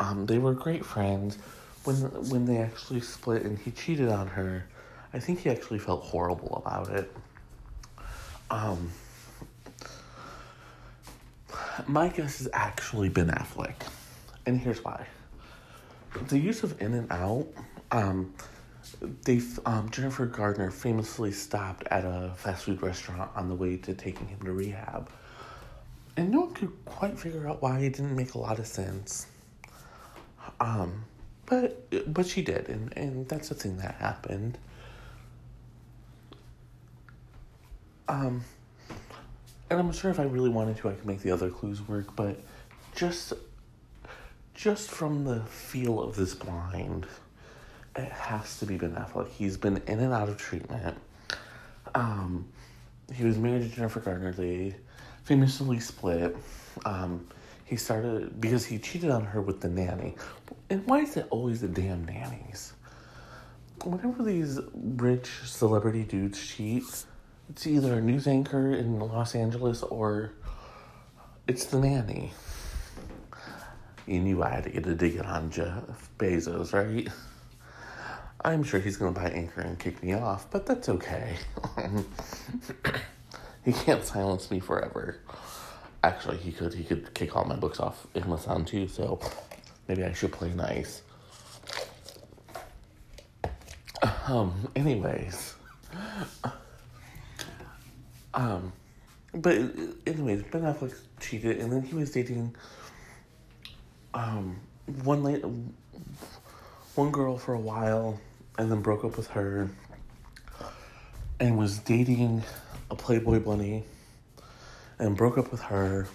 um, 0.00 0.26
they 0.26 0.38
were 0.38 0.54
great 0.54 0.84
friends. 0.84 1.38
When 1.84 1.96
when 2.28 2.44
they 2.44 2.58
actually 2.58 3.00
split 3.00 3.44
and 3.44 3.56
he 3.56 3.70
cheated 3.70 4.08
on 4.08 4.26
her, 4.26 4.66
I 5.14 5.20
think 5.20 5.38
he 5.38 5.50
actually 5.50 5.78
felt 5.78 6.02
horrible 6.02 6.60
about 6.66 6.90
it. 6.90 7.16
Um, 8.50 8.90
my 11.86 12.08
guess 12.08 12.38
has 12.38 12.48
actually 12.52 13.08
Ben 13.10 13.28
Affleck, 13.28 13.86
and 14.46 14.60
here's 14.60 14.82
why. 14.82 15.06
The 16.26 16.38
use 16.38 16.64
of 16.64 16.82
in 16.82 16.94
and 16.94 17.12
out, 17.12 17.46
um, 17.92 18.34
they 19.24 19.40
um, 19.66 19.90
Jennifer 19.90 20.26
Gardner 20.26 20.70
famously 20.70 21.32
stopped 21.32 21.86
at 21.90 22.04
a 22.04 22.32
fast 22.36 22.64
food 22.64 22.82
restaurant 22.82 23.30
on 23.34 23.48
the 23.48 23.54
way 23.54 23.76
to 23.78 23.94
taking 23.94 24.28
him 24.28 24.40
to 24.40 24.52
rehab, 24.52 25.10
and 26.16 26.30
no 26.30 26.40
one 26.42 26.54
could 26.54 26.72
quite 26.84 27.18
figure 27.18 27.48
out 27.48 27.62
why 27.62 27.78
it 27.80 27.94
didn't 27.94 28.16
make 28.16 28.34
a 28.34 28.38
lot 28.38 28.58
of 28.58 28.66
sense. 28.66 29.26
Um, 30.60 31.04
but 31.46 32.12
but 32.12 32.26
she 32.26 32.42
did, 32.42 32.68
and 32.68 32.96
and 32.96 33.28
that's 33.28 33.48
the 33.48 33.54
thing 33.54 33.78
that 33.78 33.94
happened. 33.96 34.58
Um, 38.08 38.42
and 39.70 39.78
I'm 39.78 39.92
sure 39.92 40.10
if 40.10 40.18
I 40.18 40.24
really 40.24 40.48
wanted 40.48 40.78
to, 40.78 40.88
I 40.88 40.92
could 40.92 41.06
make 41.06 41.20
the 41.20 41.30
other 41.30 41.50
clues 41.50 41.86
work, 41.86 42.16
but 42.16 42.40
just 42.94 43.32
just 44.54 44.90
from 44.90 45.24
the 45.24 45.40
feel 45.42 46.00
of 46.02 46.16
this 46.16 46.34
blind 46.34 47.06
it 47.96 48.10
has 48.10 48.58
to 48.60 48.66
be 48.66 48.76
Ben 48.76 48.92
Affleck. 48.92 49.28
He's 49.28 49.56
been 49.56 49.82
in 49.86 50.00
and 50.00 50.12
out 50.12 50.28
of 50.28 50.36
treatment. 50.36 50.96
Um, 51.94 52.46
he 53.12 53.24
was 53.24 53.38
married 53.38 53.62
to 53.62 53.68
Jennifer 53.68 54.00
Gardner. 54.00 54.32
They 54.32 54.74
famously 55.24 55.80
split. 55.80 56.36
Um, 56.84 57.26
he 57.64 57.76
started 57.76 58.40
because 58.40 58.64
he 58.64 58.78
cheated 58.78 59.10
on 59.10 59.24
her 59.24 59.40
with 59.40 59.60
the 59.60 59.68
nanny. 59.68 60.16
And 60.70 60.86
why 60.86 61.00
is 61.00 61.16
it 61.16 61.26
always 61.30 61.60
the 61.60 61.68
damn 61.68 62.04
nannies? 62.04 62.72
Whenever 63.84 64.22
these 64.22 64.58
rich 64.74 65.28
celebrity 65.44 66.04
dudes 66.04 66.44
cheat, 66.46 66.84
it's 67.50 67.66
either 67.66 67.94
a 67.94 68.00
news 68.00 68.26
anchor 68.26 68.72
in 68.72 68.98
Los 68.98 69.34
Angeles 69.34 69.82
or 69.82 70.32
it's 71.46 71.66
the 71.66 71.78
nanny. 71.78 72.32
You 74.06 74.20
knew 74.20 74.42
I 74.42 74.48
had 74.48 74.64
to 74.64 74.70
get 74.70 74.86
a 74.86 74.94
dig 74.94 75.20
on 75.20 75.50
Jeff 75.50 76.10
Bezos, 76.18 76.72
right? 76.72 77.08
I'm 78.44 78.62
sure 78.62 78.80
he's 78.80 78.96
going 78.96 79.12
to 79.12 79.20
buy 79.20 79.28
Anchor 79.30 79.60
and 79.60 79.78
kick 79.78 80.02
me 80.02 80.14
off, 80.14 80.50
but 80.50 80.66
that's 80.66 80.88
okay. 80.88 81.36
he 83.64 83.72
can't 83.72 84.04
silence 84.04 84.50
me 84.50 84.60
forever. 84.60 85.18
Actually, 86.04 86.36
he 86.36 86.52
could. 86.52 86.74
He 86.74 86.84
could 86.84 87.12
kick 87.14 87.36
all 87.36 87.44
my 87.44 87.56
books 87.56 87.80
off 87.80 88.06
Amazon 88.14 88.64
too. 88.64 88.86
So 88.86 89.18
maybe 89.88 90.04
I 90.04 90.12
should 90.12 90.32
play 90.32 90.52
nice. 90.54 91.02
Um. 94.28 94.70
Anyways, 94.76 95.56
Um, 98.38 98.72
but 99.34 99.56
anyways, 100.06 100.44
Ben 100.44 100.62
Affleck 100.62 100.94
cheated, 101.18 101.58
and 101.58 101.72
then 101.72 101.82
he 101.82 101.94
was 101.94 102.12
dating 102.12 102.54
um 104.14 104.60
one 105.02 105.22
late 105.22 105.44
one 106.94 107.10
girl 107.10 107.36
for 107.36 107.54
a 107.54 107.58
while, 107.58 108.20
and 108.58 108.70
then 108.70 108.82
broke 108.82 109.04
up 109.04 109.16
with 109.16 109.28
her, 109.28 109.70
and 111.40 111.56
was 111.56 111.78
dating 111.78 112.42
a 112.90 112.96
Playboy 112.96 113.38
bunny, 113.38 113.84
and 114.98 115.16
broke 115.16 115.38
up 115.38 115.50
with 115.50 115.62
her. 115.62 116.08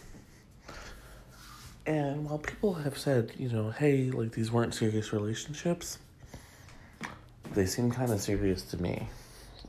And 1.85 2.25
while 2.25 2.37
people 2.37 2.75
have 2.75 2.97
said, 2.97 3.31
you 3.37 3.49
know, 3.49 3.71
hey, 3.71 4.11
like 4.11 4.33
these 4.33 4.51
weren't 4.51 4.73
serious 4.73 5.11
relationships, 5.11 5.97
they 7.53 7.65
seem 7.65 7.91
kind 7.91 8.11
of 8.11 8.21
serious 8.21 8.61
to 8.63 8.81
me. 8.81 9.07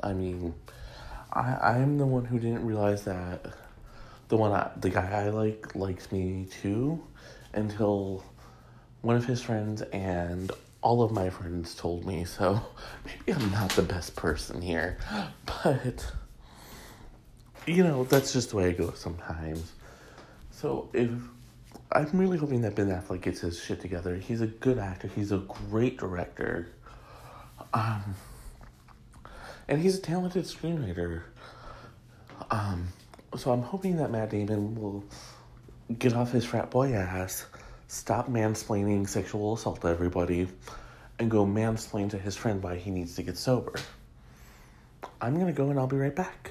I 0.02 0.12
mean, 0.12 0.54
I 1.33 1.57
I'm 1.62 1.99
the 1.99 2.07
one 2.07 2.25
who 2.25 2.38
didn't 2.38 2.66
realize 2.66 3.04
that 3.04 3.47
the 4.28 4.37
one 4.37 4.52
I, 4.52 4.71
the 4.76 4.90
guy 4.90 5.25
I 5.25 5.28
like 5.31 5.75
likes 5.75 6.11
me 6.11 6.47
too, 6.62 7.02
until 7.52 8.25
one 9.02 9.16
of 9.16 9.25
his 9.26 9.43
friends 9.43 9.83
and 9.83 10.50
all 10.84 11.02
of 11.02 11.10
my 11.10 11.30
friends 11.30 11.74
told 11.74 12.06
me. 12.06 12.24
So 12.24 12.60
maybe 13.04 13.32
I'm 13.32 13.50
not 13.50 13.70
the 13.70 13.82
best 13.82 14.14
person 14.14 14.62
here, 14.62 14.98
but 15.64 16.12
you 17.66 17.82
know 17.82 18.04
that's 18.04 18.32
just 18.32 18.50
the 18.50 18.56
way 18.56 18.70
it 18.70 18.78
goes 18.78 19.00
sometimes. 19.00 19.72
So 20.52 20.88
if 20.92 21.10
I'm 21.90 22.08
really 22.12 22.38
hoping 22.38 22.60
that 22.62 22.74
Ben 22.74 22.88
Affleck 22.88 23.22
gets 23.22 23.40
his 23.40 23.62
shit 23.62 23.80
together. 23.80 24.16
He's 24.16 24.40
a 24.40 24.46
good 24.46 24.78
actor. 24.78 25.08
He's 25.08 25.30
a 25.30 25.38
great 25.38 25.96
director. 25.98 26.68
Um, 27.72 28.16
and 29.68 29.80
he's 29.80 29.98
a 29.98 30.00
talented 30.00 30.44
screenwriter. 30.44 31.22
Um, 32.50 32.88
so 33.36 33.52
I'm 33.52 33.62
hoping 33.62 33.96
that 33.98 34.10
Matt 34.10 34.30
Damon 34.30 34.74
will 34.74 35.04
get 35.98 36.14
off 36.14 36.32
his 36.32 36.44
frat 36.44 36.70
boy 36.70 36.92
ass, 36.92 37.46
stop 37.94 38.28
mansplaining 38.28 39.08
sexual 39.08 39.54
assault 39.54 39.80
to 39.80 39.86
everybody, 39.86 40.48
and 41.18 41.30
go 41.30 41.46
mansplain 41.46 42.10
to 42.10 42.18
his 42.18 42.36
friend 42.36 42.60
why 42.62 42.76
he 42.76 42.90
needs 42.90 43.14
to 43.14 43.22
get 43.22 43.38
sober. 43.38 43.74
I'm 45.20 45.38
gonna 45.38 45.52
go 45.52 45.70
and 45.70 45.78
I'll 45.78 45.86
be 45.86 45.96
right 45.96 46.14
back. 46.14 46.50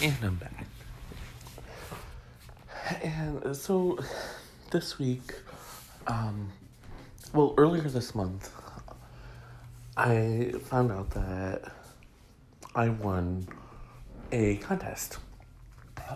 And 0.00 0.16
I'm 0.22 0.36
back. 0.36 0.66
And 3.02 3.56
so 3.56 3.98
this 4.70 4.98
week, 4.98 5.34
um, 6.06 6.52
well, 7.32 7.54
earlier 7.56 7.82
this 7.82 8.14
month, 8.14 8.52
I 9.96 10.54
found 10.64 10.92
out 10.92 11.10
that 11.10 11.72
I 12.74 12.88
won 12.88 13.48
a 14.32 14.56
contest, 14.56 15.18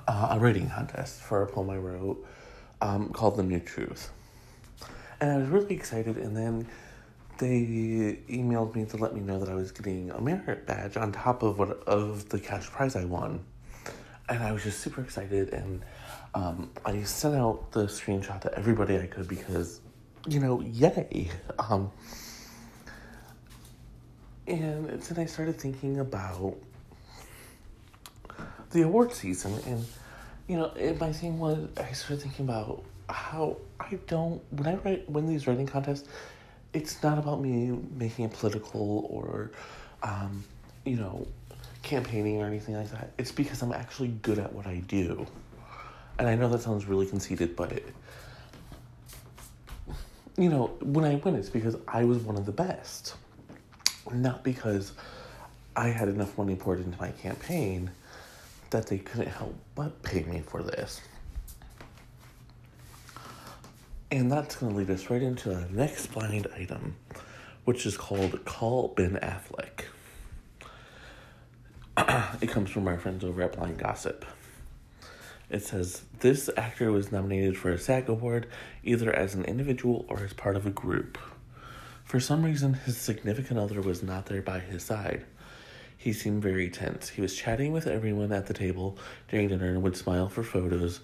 uh, 0.09 0.29
a 0.33 0.39
writing 0.41 0.69
contest 0.71 1.21
for 1.21 1.43
a 1.43 1.47
poem 1.47 1.71
I 1.71 1.77
wrote 1.77 2.27
um, 2.81 3.11
called 3.11 3.37
The 3.37 3.43
New 3.43 3.61
Truth. 3.61 4.11
And 5.21 5.31
I 5.31 5.37
was 5.39 5.49
really 5.49 5.75
excited, 5.75 6.17
and 6.17 6.37
then 6.37 6.67
they 7.39 8.19
emailed 8.29 8.75
me 8.75 8.85
to 8.87 8.97
let 8.97 9.15
me 9.15 9.21
know 9.21 9.39
that 9.39 9.49
I 9.49 9.55
was 9.55 9.71
getting 9.71 10.11
a 10.11 10.21
merit 10.21 10.67
badge 10.67 10.97
on 10.97 11.13
top 11.13 11.43
of 11.43 11.59
what 11.59 11.71
of 11.85 12.29
the 12.31 12.41
cash 12.41 12.67
prize 12.67 12.97
I 12.97 13.05
won 13.05 13.45
and 14.29 14.43
I 14.43 14.53
was 14.53 14.63
just 14.63 14.81
super 14.81 15.01
excited 15.01 15.53
and 15.53 15.85
um, 16.35 16.71
I 16.85 17.03
sent 17.05 17.35
out 17.35 17.73
the 17.73 17.85
screenshot 17.85 18.41
to 18.43 18.59
everybody 18.59 18.99
I 18.99 19.07
could 19.07 19.29
because, 19.29 19.81
you 20.27 20.41
know, 20.41 20.61
yay. 20.61 21.31
Um, 21.59 21.91
and 24.47 25.01
then 25.01 25.19
I 25.19 25.27
started 25.27 25.59
thinking 25.59 25.99
about 26.01 26.57
the 28.77 28.83
award 28.83 29.11
season 29.13 29.55
and, 29.67 29.85
you 30.47 30.57
know, 30.57 30.71
my 31.01 31.11
thing 31.11 31.39
was 31.39 31.67
I 31.79 31.93
started 31.93 32.23
thinking 32.23 32.45
about 32.45 32.85
how 33.09 33.57
I 33.81 33.99
don't, 34.07 34.43
when 34.51 34.67
I 34.69 34.75
write, 34.77 35.11
win 35.11 35.27
these 35.27 35.47
writing 35.47 35.67
contests, 35.67 36.07
it's 36.75 37.03
not 37.03 37.17
about 37.17 37.41
me 37.41 37.79
making 37.97 38.27
it 38.27 38.33
political 38.35 39.07
or, 39.09 39.51
um, 40.03 40.45
you 40.85 40.97
know, 40.97 41.27
campaigning 41.83 42.43
or 42.43 42.47
anything 42.47 42.77
like 42.77 42.91
that. 42.91 43.13
It's 43.17 43.33
because 43.33 43.63
I'm 43.63 43.73
actually 43.73 44.09
good 44.09 44.39
at 44.39 44.53
what 44.53 44.67
I 44.67 44.77
do. 44.87 45.27
And 46.19 46.29
I 46.29 46.35
know 46.35 46.49
that 46.51 46.61
sounds 46.61 46.85
really 46.85 47.07
conceited, 47.07 47.57
but 47.57 47.73
it, 47.73 47.87
you 50.37 50.51
know, 50.51 50.67
when 50.83 51.07
I 51.07 51.15
win, 51.15 51.35
it's 51.35 51.49
because 51.49 51.77
I 51.89 52.05
was 52.05 52.19
one 52.19 52.37
of 52.37 52.45
the 52.45 52.53
best. 52.53 53.15
Not 54.13 54.45
because 54.45 54.93
I 55.75 55.89
had 55.89 56.09
enough 56.09 56.37
money 56.37 56.57
poured 56.57 56.81
into 56.81 56.99
my 57.01 57.11
campaign 57.13 57.91
that 58.71 58.87
they 58.87 58.99
couldn't 58.99 59.29
help 59.29 59.55
but 59.75 60.03
pay 60.03 60.23
me 60.25 60.43
for 60.47 60.63
this. 60.63 61.01
And 64.11 64.31
that's 64.31 64.57
going 64.57 64.73
to 64.73 64.79
lead 64.79 64.91
us 64.91 65.11
right 65.11 65.23
into 65.23 65.49
the 65.49 65.67
next 65.71 66.07
blind 66.09 66.47
item, 66.57 66.97
which 67.65 67.87
is 67.87 67.97
called 67.97 68.45
Call 68.45 68.89
Ben 68.89 69.19
Affleck. 69.23 69.85
it 72.41 72.49
comes 72.49 72.71
from 72.71 72.87
our 72.87 72.99
friends 72.99 73.25
over 73.25 73.43
at 73.43 73.57
Blind 73.57 73.79
Gossip. 73.79 74.25
It 75.49 75.63
says 75.63 76.03
this 76.21 76.51
actor 76.57 76.91
was 76.93 77.13
nominated 77.13 77.57
for 77.57 77.71
a 77.71 77.79
SAG 77.79 78.09
award 78.09 78.49
either 78.83 79.13
as 79.13 79.35
an 79.35 79.45
individual 79.45 80.05
or 80.09 80.25
as 80.25 80.33
part 80.33 80.57
of 80.57 80.67
a 80.67 80.71
group. 80.71 81.19
For 82.05 82.21
some 82.21 82.45
reason, 82.45 82.75
his 82.75 82.97
significant 82.97 83.59
other 83.59 83.81
was 83.81 84.03
not 84.03 84.27
there 84.27 84.43
by 84.43 84.61
his 84.61 84.85
side. 84.85 85.25
He 86.07 86.13
seemed 86.13 86.41
very 86.41 86.71
tense. 86.71 87.09
He 87.09 87.21
was 87.21 87.35
chatting 87.35 87.73
with 87.73 87.89
everyone 87.89 88.31
at 88.31 88.47
the 88.47 88.55
table 88.55 88.97
during 89.29 89.49
dinner 89.49 89.71
and 89.71 89.83
would 89.83 89.97
smile 89.97 90.29
for 90.29 90.45
photos, 90.45 91.01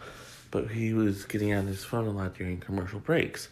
but 0.52 0.70
he 0.70 0.94
was 0.94 1.24
getting 1.24 1.52
on 1.52 1.66
his 1.66 1.84
phone 1.84 2.06
a 2.06 2.12
lot 2.12 2.36
during 2.36 2.60
commercial 2.60 3.00
breaks. 3.00 3.48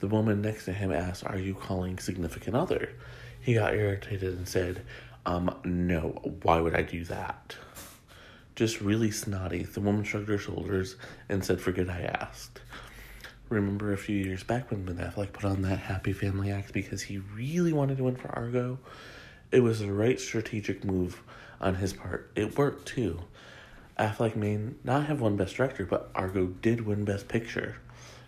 The 0.00 0.08
woman 0.08 0.42
next 0.42 0.64
to 0.64 0.72
him 0.72 0.90
asked, 0.90 1.24
Are 1.24 1.38
you 1.38 1.54
calling 1.54 2.00
significant 2.00 2.56
other? 2.56 2.88
He 3.40 3.54
got 3.54 3.74
irritated 3.74 4.36
and 4.36 4.48
said, 4.48 4.82
um, 5.24 5.54
no, 5.62 6.08
why 6.42 6.60
would 6.60 6.74
I 6.74 6.82
do 6.82 7.04
that? 7.04 7.54
Just 8.56 8.80
really 8.80 9.12
snotty. 9.12 9.62
The 9.62 9.80
woman 9.80 10.02
shrugged 10.02 10.28
her 10.28 10.38
shoulders 10.38 10.96
and 11.28 11.44
said, 11.44 11.60
Forget 11.60 11.88
I 11.88 12.00
asked. 12.00 12.62
Remember 13.48 13.92
a 13.92 13.96
few 13.96 14.16
years 14.16 14.42
back 14.42 14.72
when 14.72 14.84
Ben 14.84 14.96
Affleck 14.96 15.32
put 15.32 15.44
on 15.44 15.62
that 15.62 15.78
Happy 15.78 16.12
Family 16.12 16.50
act 16.50 16.72
because 16.72 17.02
he 17.02 17.18
really 17.18 17.72
wanted 17.72 17.98
to 17.98 18.02
win 18.02 18.16
for 18.16 18.34
Argo? 18.36 18.80
It 19.52 19.60
was 19.60 19.80
the 19.80 19.92
right 19.92 20.20
strategic 20.20 20.84
move 20.84 21.22
on 21.60 21.74
his 21.76 21.92
part. 21.92 22.30
It 22.36 22.56
worked 22.56 22.86
too. 22.86 23.20
Affleck 23.98 24.36
may 24.36 24.58
not 24.84 25.06
have 25.06 25.20
won 25.20 25.36
Best 25.36 25.56
Director, 25.56 25.84
but 25.84 26.10
Argo 26.14 26.46
did 26.46 26.86
win 26.86 27.04
Best 27.04 27.26
Picture. 27.26 27.76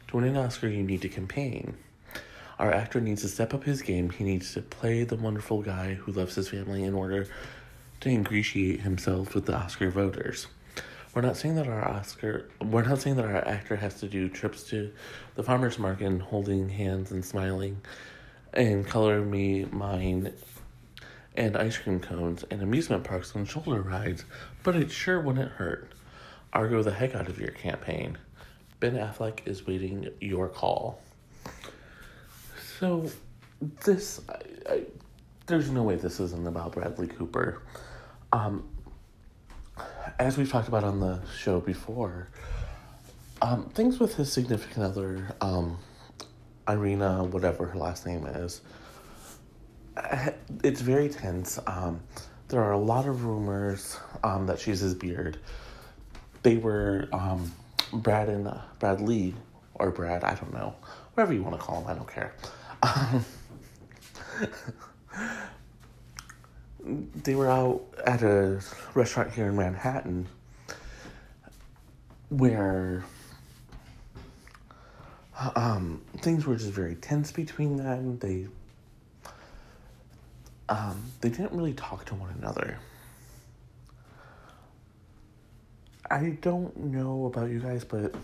To 0.09 0.17
win 0.17 0.27
an 0.27 0.37
Oscar, 0.37 0.69
you 0.69 0.83
need 0.83 1.01
to 1.03 1.09
campaign. 1.09 1.77
Our 2.59 2.73
actor 2.73 3.01
needs 3.01 3.23
to 3.23 3.29
step 3.29 3.55
up 3.55 3.65
his 3.65 3.83
game. 3.83 4.11
He 4.11 4.25
needs 4.25 4.53
to 4.55 4.63
play 4.63 5.05
the 5.05 5.17
wonderful 5.17 5.63
guy 5.63 5.95
who 5.95 6.13
loves 6.13 6.35
his 6.35 6.49
family 6.49 6.83
in 6.83 6.95
order 6.95 7.27
to 8.01 8.09
ingratiate 8.09 8.81
himself 8.81 9.35
with 9.35 9.47
the 9.47 9.55
Oscar 9.55 9.91
voters. 9.91 10.49
We're 11.15 11.23
not 11.23 11.37
saying 11.37 11.55
that 11.55 11.69
our 11.69 11.89
Oscar, 11.89 12.49
we're 12.61 12.83
not 12.83 13.01
saying 13.01 13.17
that 13.17 13.27
our 13.27 13.47
actor 13.47 13.77
has 13.77 14.01
to 14.01 14.09
do 14.09 14.29
trips 14.29 14.65
to 14.71 14.93
the 15.37 15.43
farmer's 15.43 15.79
market 15.79 16.07
and 16.07 16.21
holding 16.21 16.69
hands 16.69 17.13
and 17.13 17.25
smiling 17.25 17.81
and 18.55 18.87
color 18.87 19.23
me 19.23 19.65
mine 19.67 20.33
and 21.37 21.57
ice 21.57 21.79
cream 21.79 22.01
cones 22.01 22.45
and 22.51 22.63
amusement 22.63 23.05
parks 23.05 23.35
and 23.35 23.49
shoulder 23.49 23.81
rides, 23.83 24.25
but 24.63 24.77
it 24.77 24.91
sure 24.91 25.21
wouldn't 25.21 25.53
hurt. 25.53 25.93
Argo 26.53 26.83
the 26.83 26.93
heck 26.93 27.15
out 27.15 27.29
of 27.29 27.39
your 27.41 27.51
campaign. 27.51 28.19
Ben 28.81 28.95
Affleck 28.95 29.47
is 29.47 29.67
waiting 29.67 30.09
your 30.21 30.49
call. 30.49 31.01
So, 32.79 33.11
this, 33.85 34.21
I, 34.29 34.73
I, 34.73 34.83
there's 35.47 35.71
no 35.71 35.85
way 35.85 35.97
this 35.97 36.21
isn't 36.21 36.47
about 36.47 36.73
Bradley 36.73 37.07
Cooper. 37.07 37.63
Um, 38.33 38.69
as 40.19 40.37
we've 40.37 40.51
talked 40.51 40.69
about 40.69 40.85
on 40.85 41.01
the 41.01 41.21
show 41.39 41.61
before, 41.61 42.29
um, 43.41 43.69
things 43.71 43.99
with 43.99 44.17
his 44.17 44.33
significant 44.33 44.85
other, 44.85 45.35
um, 45.41 45.79
Irina, 46.69 47.25
whatever 47.25 47.67
her 47.67 47.79
last 47.79 48.07
name 48.07 48.27
is, 48.27 48.61
it's 50.65 50.81
very 50.81 51.09
tense. 51.09 51.59
Um, 51.67 52.01
there 52.49 52.63
are 52.63 52.73
a 52.73 52.79
lot 52.79 53.07
of 53.07 53.25
rumors 53.25 53.99
um, 54.23 54.47
that 54.47 54.59
she's 54.59 54.81
his 54.81 54.95
beard. 54.95 55.39
They 56.43 56.57
were 56.57 57.09
um, 57.13 57.53
Brad 57.93 58.29
and 58.29 58.49
uh, 58.49 58.59
Brad 58.79 59.01
Lee, 59.01 59.35
or 59.75 59.91
Brad, 59.91 60.25
I 60.25 60.35
don't 60.35 60.53
know, 60.53 60.75
whatever 61.15 61.33
you 61.33 61.43
want 61.43 61.57
to 61.57 61.63
call 61.63 61.83
him, 61.83 61.89
I 61.89 61.95
don't 61.95 62.09
care. 62.09 62.35
They 66.85 67.37
were 67.37 67.49
out 67.49 67.83
at 68.05 68.23
a 68.23 68.61
restaurant 68.95 69.33
here 69.33 69.47
in 69.47 69.57
Manhattan 69.57 70.27
where 72.29 73.05
um, 75.55 76.03
things 76.19 76.45
were 76.45 76.57
just 76.57 76.71
very 76.71 76.97
tense 76.97 77.31
between 77.31 77.77
them. 77.77 78.19
They 78.19 78.49
Um, 80.73 81.13
they 81.21 81.29
didn't 81.29 81.53
really 81.53 81.75
talk 81.75 82.07
to 82.07 82.15
one 82.15 82.35
another. 82.41 82.79
I 86.11 86.39
don't 86.41 86.75
know 86.79 87.27
about 87.27 87.51
you 87.51 87.61
guys, 87.61 87.85
but 87.85 88.15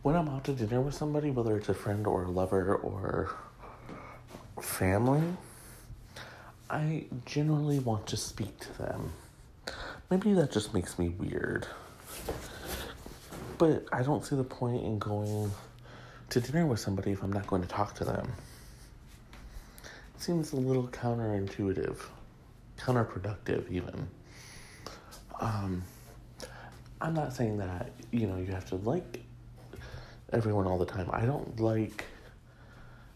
when 0.00 0.16
I'm 0.16 0.26
out 0.26 0.44
to 0.44 0.52
dinner 0.52 0.80
with 0.80 0.94
somebody, 0.94 1.30
whether 1.30 1.54
it's 1.54 1.68
a 1.68 1.74
friend 1.74 2.06
or 2.06 2.22
a 2.22 2.30
lover 2.30 2.76
or 2.76 3.30
family, 4.58 5.22
I 6.70 7.04
generally 7.26 7.78
want 7.78 8.06
to 8.06 8.16
speak 8.16 8.58
to 8.60 8.78
them. 8.78 9.12
Maybe 10.10 10.32
that 10.32 10.52
just 10.52 10.72
makes 10.72 10.98
me 10.98 11.10
weird. 11.10 11.66
But 13.58 13.84
I 13.92 14.02
don't 14.02 14.24
see 14.24 14.34
the 14.34 14.44
point 14.44 14.82
in 14.82 14.98
going 14.98 15.50
to 16.30 16.40
dinner 16.40 16.64
with 16.64 16.80
somebody 16.80 17.12
if 17.12 17.22
I'm 17.22 17.34
not 17.34 17.46
going 17.46 17.60
to 17.60 17.68
talk 17.68 17.94
to 17.96 18.04
them. 18.04 18.32
Seems 20.18 20.52
a 20.52 20.56
little 20.56 20.88
counterintuitive, 20.88 21.98
counterproductive, 22.78 23.70
even. 23.70 24.08
Um, 25.40 25.82
I'm 27.00 27.14
not 27.14 27.32
saying 27.32 27.58
that, 27.58 27.90
you 28.10 28.26
know, 28.26 28.36
you 28.38 28.46
have 28.46 28.66
to 28.70 28.76
like 28.76 29.20
everyone 30.32 30.66
all 30.66 30.78
the 30.78 30.86
time. 30.86 31.08
I 31.12 31.26
don't 31.26 31.60
like, 31.60 32.06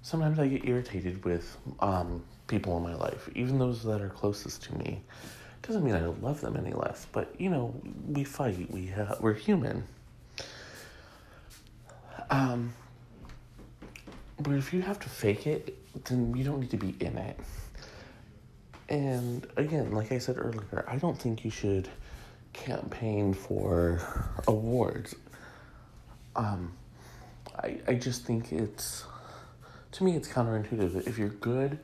sometimes 0.03 0.39
I 0.39 0.47
get 0.47 0.69
irritated 0.69 1.25
with 1.25 1.57
um, 1.81 2.23
people 2.47 2.77
in 2.77 2.83
my 2.83 2.95
life, 2.95 3.29
even 3.35 3.59
those 3.59 3.83
that 3.85 4.01
are 4.01 4.11
closest 4.11 4.63
to 4.65 4.77
me. 4.77 5.03
Doesn't 5.63 5.83
mean 5.83 5.95
I 5.95 6.01
don't 6.01 6.23
love 6.23 6.41
them 6.41 6.57
any 6.57 6.73
less, 6.73 7.07
but 7.11 7.35
you 7.39 7.51
know, 7.51 7.75
we 8.07 8.25
fight, 8.25 8.71
we 8.71 8.87
have, 8.87 9.19
we're 9.21 9.35
human. 9.35 9.85
Um, 12.31 12.73
but 14.41 14.55
if 14.55 14.73
you 14.73 14.83
have 14.83 14.99
to 15.01 15.09
fake 15.09 15.47
it, 15.47 15.77
then 16.05 16.35
you 16.35 16.45
don't 16.45 16.61
need 16.61 16.71
to 16.71 16.77
be 16.77 16.95
in 17.01 17.17
it. 17.19 17.39
And 18.89 19.47
again, 19.57 19.93
like 19.93 20.11
I 20.13 20.19
said 20.19 20.37
earlier, 20.39 20.85
I 20.89 20.97
don't 20.97 21.19
think 21.19 21.45
you 21.45 21.51
should 21.51 21.89
campaign 22.53 23.35
for 23.35 24.01
awards. 24.49 25.15
Um, 26.35 26.73
I, 27.57 27.79
I 27.87 27.95
just 27.95 28.25
think 28.25 28.53
it's, 28.53 29.05
to 29.93 30.05
me, 30.05 30.17
it's 30.17 30.29
counterintuitive. 30.29 31.07
If 31.07 31.19
you're 31.19 31.29
good 31.29 31.79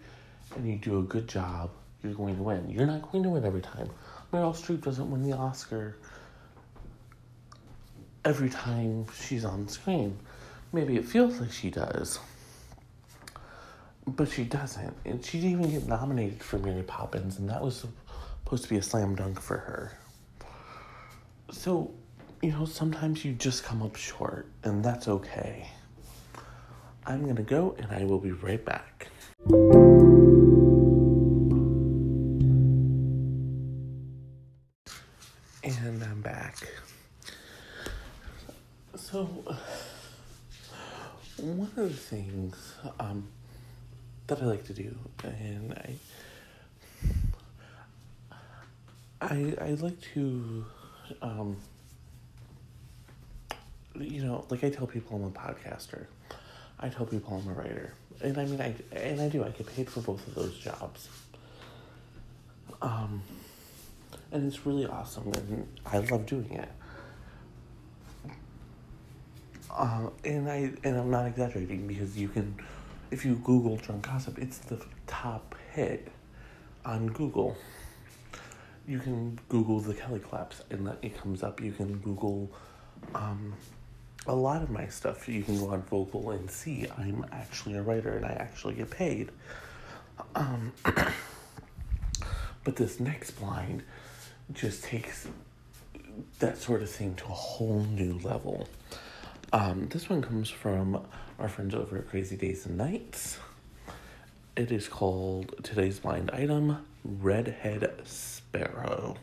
and 0.56 0.66
you 0.66 0.76
do 0.78 0.98
a 0.98 1.02
good 1.02 1.28
job, 1.28 1.70
you're 2.02 2.14
going 2.14 2.36
to 2.36 2.42
win. 2.42 2.70
You're 2.70 2.86
not 2.86 3.10
going 3.12 3.22
to 3.24 3.30
win 3.30 3.44
every 3.44 3.62
time. 3.62 3.90
Meryl 4.32 4.54
Streep 4.54 4.82
doesn't 4.82 5.10
win 5.10 5.22
the 5.22 5.36
Oscar 5.36 5.96
every 8.24 8.50
time 8.50 9.06
she's 9.22 9.44
on 9.44 9.68
screen. 9.68 10.18
Maybe 10.72 10.96
it 10.96 11.04
feels 11.04 11.40
like 11.40 11.52
she 11.52 11.70
does, 11.70 12.18
but 14.06 14.28
she 14.30 14.44
doesn't. 14.44 14.94
And 15.04 15.24
she 15.24 15.40
didn't 15.40 15.60
even 15.60 15.70
get 15.70 15.88
nominated 15.88 16.42
for 16.42 16.58
Mary 16.58 16.82
Poppins, 16.82 17.38
and 17.38 17.48
that 17.50 17.62
was 17.62 17.84
supposed 18.44 18.64
to 18.64 18.68
be 18.68 18.76
a 18.76 18.82
slam 18.82 19.14
dunk 19.14 19.40
for 19.40 19.56
her. 19.56 19.98
So, 21.50 21.92
you 22.42 22.52
know, 22.52 22.64
sometimes 22.64 23.24
you 23.24 23.32
just 23.32 23.64
come 23.64 23.82
up 23.82 23.96
short, 23.96 24.46
and 24.62 24.84
that's 24.84 25.08
okay. 25.08 25.68
I'm 27.06 27.26
gonna 27.26 27.42
go, 27.42 27.76
and 27.78 27.90
I 27.92 28.04
will 28.04 28.18
be 28.18 28.32
right 28.32 28.64
back. 28.64 29.08
And 35.62 36.02
I'm 36.02 36.20
back. 36.20 36.68
So, 38.94 39.24
one 41.38 41.70
of 41.76 41.88
the 41.88 41.90
things 41.90 42.74
um, 42.98 43.28
that 44.26 44.42
I 44.42 44.44
like 44.44 44.64
to 44.66 44.72
do, 44.72 44.96
and 45.22 45.72
I, 45.72 45.94
I, 49.20 49.54
I 49.60 49.70
like 49.74 50.00
to, 50.14 50.64
um, 51.22 51.56
you 53.94 54.24
know, 54.24 54.44
like 54.50 54.64
I 54.64 54.70
tell 54.70 54.86
people 54.86 55.16
I'm 55.16 55.24
a 55.24 55.30
podcaster. 55.30 56.06
I 56.78 56.88
tell 56.88 57.06
people 57.06 57.40
I'm 57.42 57.50
a 57.50 57.54
writer, 57.54 57.94
and 58.22 58.36
I 58.36 58.44
mean, 58.44 58.60
I 58.60 58.74
and 58.92 59.20
I 59.20 59.28
do. 59.28 59.44
I 59.44 59.50
get 59.50 59.66
paid 59.74 59.88
for 59.88 60.00
both 60.00 60.26
of 60.26 60.34
those 60.34 60.58
jobs. 60.58 61.08
Um, 62.82 63.22
and 64.32 64.46
it's 64.46 64.66
really 64.66 64.86
awesome, 64.86 65.32
and 65.32 65.66
I 65.86 65.98
love 65.98 66.26
doing 66.26 66.52
it. 66.52 66.68
Uh, 69.70 70.08
and 70.24 70.48
I 70.48 70.72
and 70.84 70.96
I'm 70.96 71.10
not 71.10 71.26
exaggerating 71.26 71.86
because 71.86 72.16
you 72.16 72.28
can, 72.28 72.56
if 73.10 73.24
you 73.24 73.36
Google 73.36 73.76
drunk 73.76 74.06
gossip, 74.06 74.38
it's 74.38 74.58
the 74.58 74.84
top 75.06 75.54
hit 75.72 76.08
on 76.84 77.08
Google. 77.08 77.56
You 78.86 78.98
can 78.98 79.38
Google 79.48 79.80
the 79.80 79.94
Kelly 79.94 80.20
Claps 80.20 80.62
and 80.70 80.86
that 80.86 80.98
it 81.02 81.16
comes 81.18 81.42
up. 81.42 81.60
You 81.60 81.72
can 81.72 81.98
Google 81.98 82.50
um, 83.14 83.54
a 84.26 84.34
lot 84.34 84.62
of 84.62 84.70
my 84.70 84.86
stuff. 84.86 85.28
You 85.28 85.42
can 85.42 85.58
go 85.58 85.70
on 85.70 85.82
Vocal 85.82 86.30
and 86.30 86.50
see 86.50 86.86
I'm 86.96 87.24
actually 87.32 87.74
a 87.74 87.82
writer 87.82 88.16
and 88.16 88.24
I 88.24 88.32
actually 88.32 88.74
get 88.74 88.90
paid. 88.90 89.30
Um, 90.34 90.72
but 92.64 92.76
this 92.76 93.00
next 93.00 93.32
blind 93.32 93.82
just 94.52 94.84
takes 94.84 95.26
that 96.38 96.58
sort 96.58 96.82
of 96.82 96.90
thing 96.90 97.14
to 97.16 97.24
a 97.24 97.28
whole 97.28 97.84
new 97.90 98.18
level. 98.20 98.68
Um, 99.56 99.88
this 99.88 100.10
one 100.10 100.20
comes 100.20 100.50
from 100.50 101.02
our 101.38 101.48
friends 101.48 101.74
over 101.74 101.96
at 101.96 102.10
Crazy 102.10 102.36
Days 102.36 102.66
and 102.66 102.76
Nights. 102.76 103.38
It 104.54 104.70
is 104.70 104.86
called 104.86 105.54
Today's 105.62 105.98
Blind 105.98 106.30
Item 106.30 106.84
Redhead 107.02 108.02
Sparrow. 108.04 109.16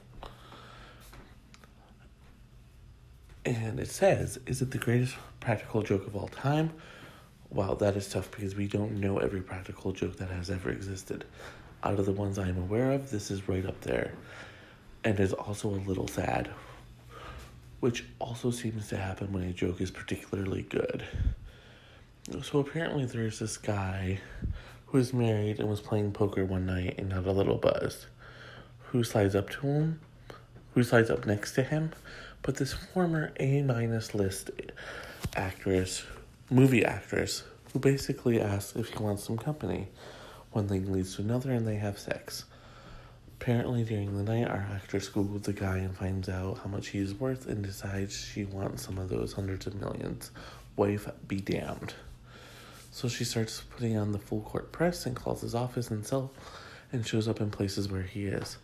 And 3.45 3.79
it 3.79 3.91
says, 3.91 4.39
Is 4.47 4.63
it 4.63 4.71
the 4.71 4.79
greatest 4.79 5.15
practical 5.39 5.83
joke 5.83 6.07
of 6.07 6.15
all 6.15 6.29
time? 6.29 6.71
Wow, 7.51 7.75
that 7.75 7.95
is 7.95 8.09
tough 8.09 8.31
because 8.31 8.55
we 8.55 8.65
don't 8.65 8.99
know 8.99 9.19
every 9.19 9.41
practical 9.41 9.91
joke 9.91 10.17
that 10.17 10.31
has 10.31 10.49
ever 10.49 10.71
existed. 10.71 11.25
Out 11.83 11.99
of 11.99 12.07
the 12.07 12.11
ones 12.11 12.39
I 12.39 12.49
am 12.49 12.57
aware 12.57 12.91
of, 12.93 13.11
this 13.11 13.29
is 13.29 13.47
right 13.47 13.67
up 13.67 13.79
there. 13.81 14.13
And 15.03 15.19
is 15.19 15.31
also 15.31 15.69
a 15.69 15.77
little 15.85 16.07
sad, 16.07 16.49
which 17.83 18.05
also 18.17 18.49
seems 18.49 18.87
to 18.87 18.95
happen 18.95 19.33
when 19.33 19.43
a 19.43 19.51
joke 19.51 19.81
is 19.81 19.91
particularly 19.91 20.61
good. 20.61 21.03
So 22.41 22.59
apparently, 22.59 23.03
there's 23.03 23.39
this 23.39 23.57
guy 23.57 24.21
who 24.85 24.99
is 24.99 25.11
married 25.11 25.59
and 25.59 25.69
was 25.69 25.81
playing 25.81 26.13
poker 26.13 26.45
one 26.45 26.65
night 26.65 26.95
and 26.97 27.09
got 27.09 27.27
a 27.27 27.31
little 27.33 27.57
buzzed. 27.57 28.05
Who 28.83 29.03
slides 29.03 29.35
up 29.35 29.49
to 29.49 29.67
him? 29.67 29.99
Who 30.73 30.83
slides 30.83 31.09
up 31.09 31.25
next 31.25 31.55
to 31.55 31.63
him? 31.63 31.91
But 32.41 32.55
this 32.55 32.71
former 32.71 33.33
A 33.41 33.61
minus 33.63 34.15
list 34.15 34.49
actress, 35.35 36.05
movie 36.49 36.85
actress, 36.85 37.43
who 37.73 37.79
basically 37.79 38.39
asks 38.39 38.77
if 38.77 38.91
he 38.91 39.03
wants 39.03 39.25
some 39.25 39.37
company. 39.37 39.89
One 40.53 40.69
thing 40.69 40.89
leads 40.89 41.17
to 41.17 41.21
another, 41.21 41.51
and 41.51 41.67
they 41.67 41.75
have 41.75 41.99
sex. 41.99 42.45
Apparently, 43.43 43.83
during 43.83 44.15
the 44.15 44.23
night, 44.23 44.47
our 44.47 44.65
actress 44.73 45.09
Googles 45.09 45.43
the 45.43 45.51
guy 45.51 45.79
and 45.79 45.93
finds 45.93 46.29
out 46.29 46.59
how 46.59 46.69
much 46.69 46.87
he 46.87 46.99
is 46.99 47.13
worth 47.13 47.45
and 47.45 47.61
decides 47.61 48.15
she 48.15 48.45
wants 48.45 48.83
some 48.83 48.97
of 48.97 49.09
those 49.09 49.33
hundreds 49.33 49.67
of 49.67 49.75
millions. 49.75 50.31
Wife 50.77 51.09
be 51.27 51.41
damned. 51.41 51.93
So 52.91 53.09
she 53.09 53.25
starts 53.25 53.59
putting 53.59 53.97
on 53.97 54.13
the 54.13 54.17
full 54.17 54.39
court 54.39 54.71
press 54.71 55.05
and 55.05 55.13
calls 55.13 55.41
his 55.41 55.55
office 55.55 55.91
and 55.91 56.05
cell 56.05 56.31
and 56.93 57.05
shows 57.05 57.27
up 57.27 57.41
in 57.41 57.51
places 57.51 57.89
where 57.89 58.03
he 58.03 58.27
is. 58.27 58.55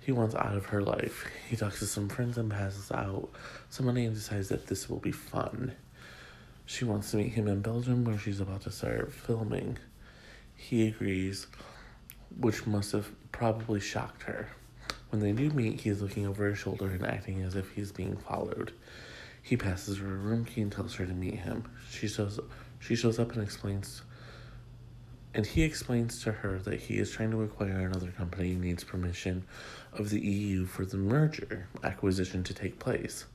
He 0.00 0.10
wants 0.10 0.34
out 0.34 0.56
of 0.56 0.66
her 0.66 0.82
life. 0.82 1.30
He 1.48 1.54
talks 1.54 1.78
to 1.78 1.86
some 1.86 2.08
friends 2.08 2.36
and 2.36 2.50
passes 2.50 2.90
out 2.90 3.28
some 3.70 3.86
money 3.86 4.06
and 4.06 4.16
decides 4.16 4.48
that 4.48 4.66
this 4.66 4.90
will 4.90 4.98
be 4.98 5.12
fun. 5.12 5.70
She 6.64 6.84
wants 6.84 7.12
to 7.12 7.18
meet 7.18 7.34
him 7.34 7.46
in 7.46 7.60
Belgium 7.60 8.04
where 8.04 8.18
she's 8.18 8.40
about 8.40 8.62
to 8.62 8.72
start 8.72 9.12
filming. 9.12 9.78
He 10.56 10.88
agrees, 10.88 11.46
which 12.40 12.66
must 12.66 12.90
have 12.90 13.08
probably 13.36 13.80
shocked 13.80 14.22
her. 14.22 14.48
When 15.10 15.20
they 15.20 15.32
do 15.32 15.50
meet, 15.50 15.80
he 15.80 15.90
is 15.90 16.00
looking 16.00 16.26
over 16.26 16.48
his 16.48 16.58
shoulder 16.58 16.88
and 16.88 17.04
acting 17.04 17.42
as 17.42 17.54
if 17.54 17.70
he's 17.72 17.92
being 17.92 18.16
followed. 18.16 18.72
He 19.42 19.56
passes 19.56 19.98
her 19.98 20.06
a 20.06 20.16
room 20.16 20.46
key 20.46 20.62
and 20.62 20.72
tells 20.72 20.94
her 20.94 21.06
to 21.06 21.12
meet 21.12 21.34
him. 21.34 21.70
She 21.90 22.08
shows 22.08 22.40
she 22.80 22.96
shows 22.96 23.18
up 23.18 23.32
and 23.32 23.42
explains 23.42 24.02
and 25.34 25.44
he 25.44 25.62
explains 25.64 26.22
to 26.22 26.32
her 26.32 26.58
that 26.60 26.80
he 26.80 26.96
is 26.96 27.10
trying 27.10 27.30
to 27.30 27.42
acquire 27.42 27.80
another 27.80 28.10
company 28.10 28.52
and 28.52 28.62
needs 28.62 28.84
permission 28.84 29.44
of 29.92 30.08
the 30.08 30.20
EU 30.20 30.64
for 30.64 30.86
the 30.86 30.96
merger 30.96 31.68
acquisition 31.84 32.42
to 32.42 32.54
take 32.54 32.78
place. 32.78 33.26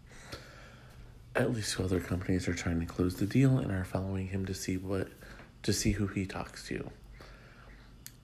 At 1.35 1.53
least 1.53 1.73
two 1.73 1.83
other 1.83 1.99
companies 1.99 2.47
are 2.47 2.55
trying 2.55 2.79
to 2.79 2.87
close 2.87 3.15
the 3.15 3.27
deal 3.27 3.59
and 3.59 3.71
are 3.71 3.85
following 3.85 4.27
him 4.27 4.47
to 4.47 4.55
see 4.55 4.77
what 4.77 5.09
to 5.61 5.71
see 5.71 5.91
who 5.91 6.07
he 6.07 6.25
talks 6.25 6.67
to. 6.69 6.89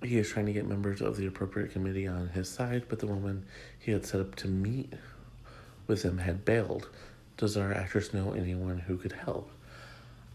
He 0.04 0.20
is 0.20 0.30
trying 0.30 0.46
to 0.46 0.54
get 0.54 0.68
members 0.68 1.02
of 1.02 1.18
the 1.18 1.26
appropriate 1.26 1.72
committee 1.72 2.08
on 2.08 2.30
his 2.30 2.48
side, 2.48 2.84
but 2.88 3.00
the 3.00 3.08
woman 3.08 3.46
he 3.80 3.92
had 3.92 4.06
set 4.06 4.22
up 4.22 4.36
to 4.36 4.48
meet 4.48 4.94
with 5.88 6.04
him 6.04 6.20
had 6.20 6.46
bailed. 6.46 6.90
Does 7.36 7.58
our 7.58 7.74
actress 7.74 8.14
know 8.14 8.34
anyone 8.34 8.80
who 8.80 8.98
could 8.98 9.14
help? 9.14 9.50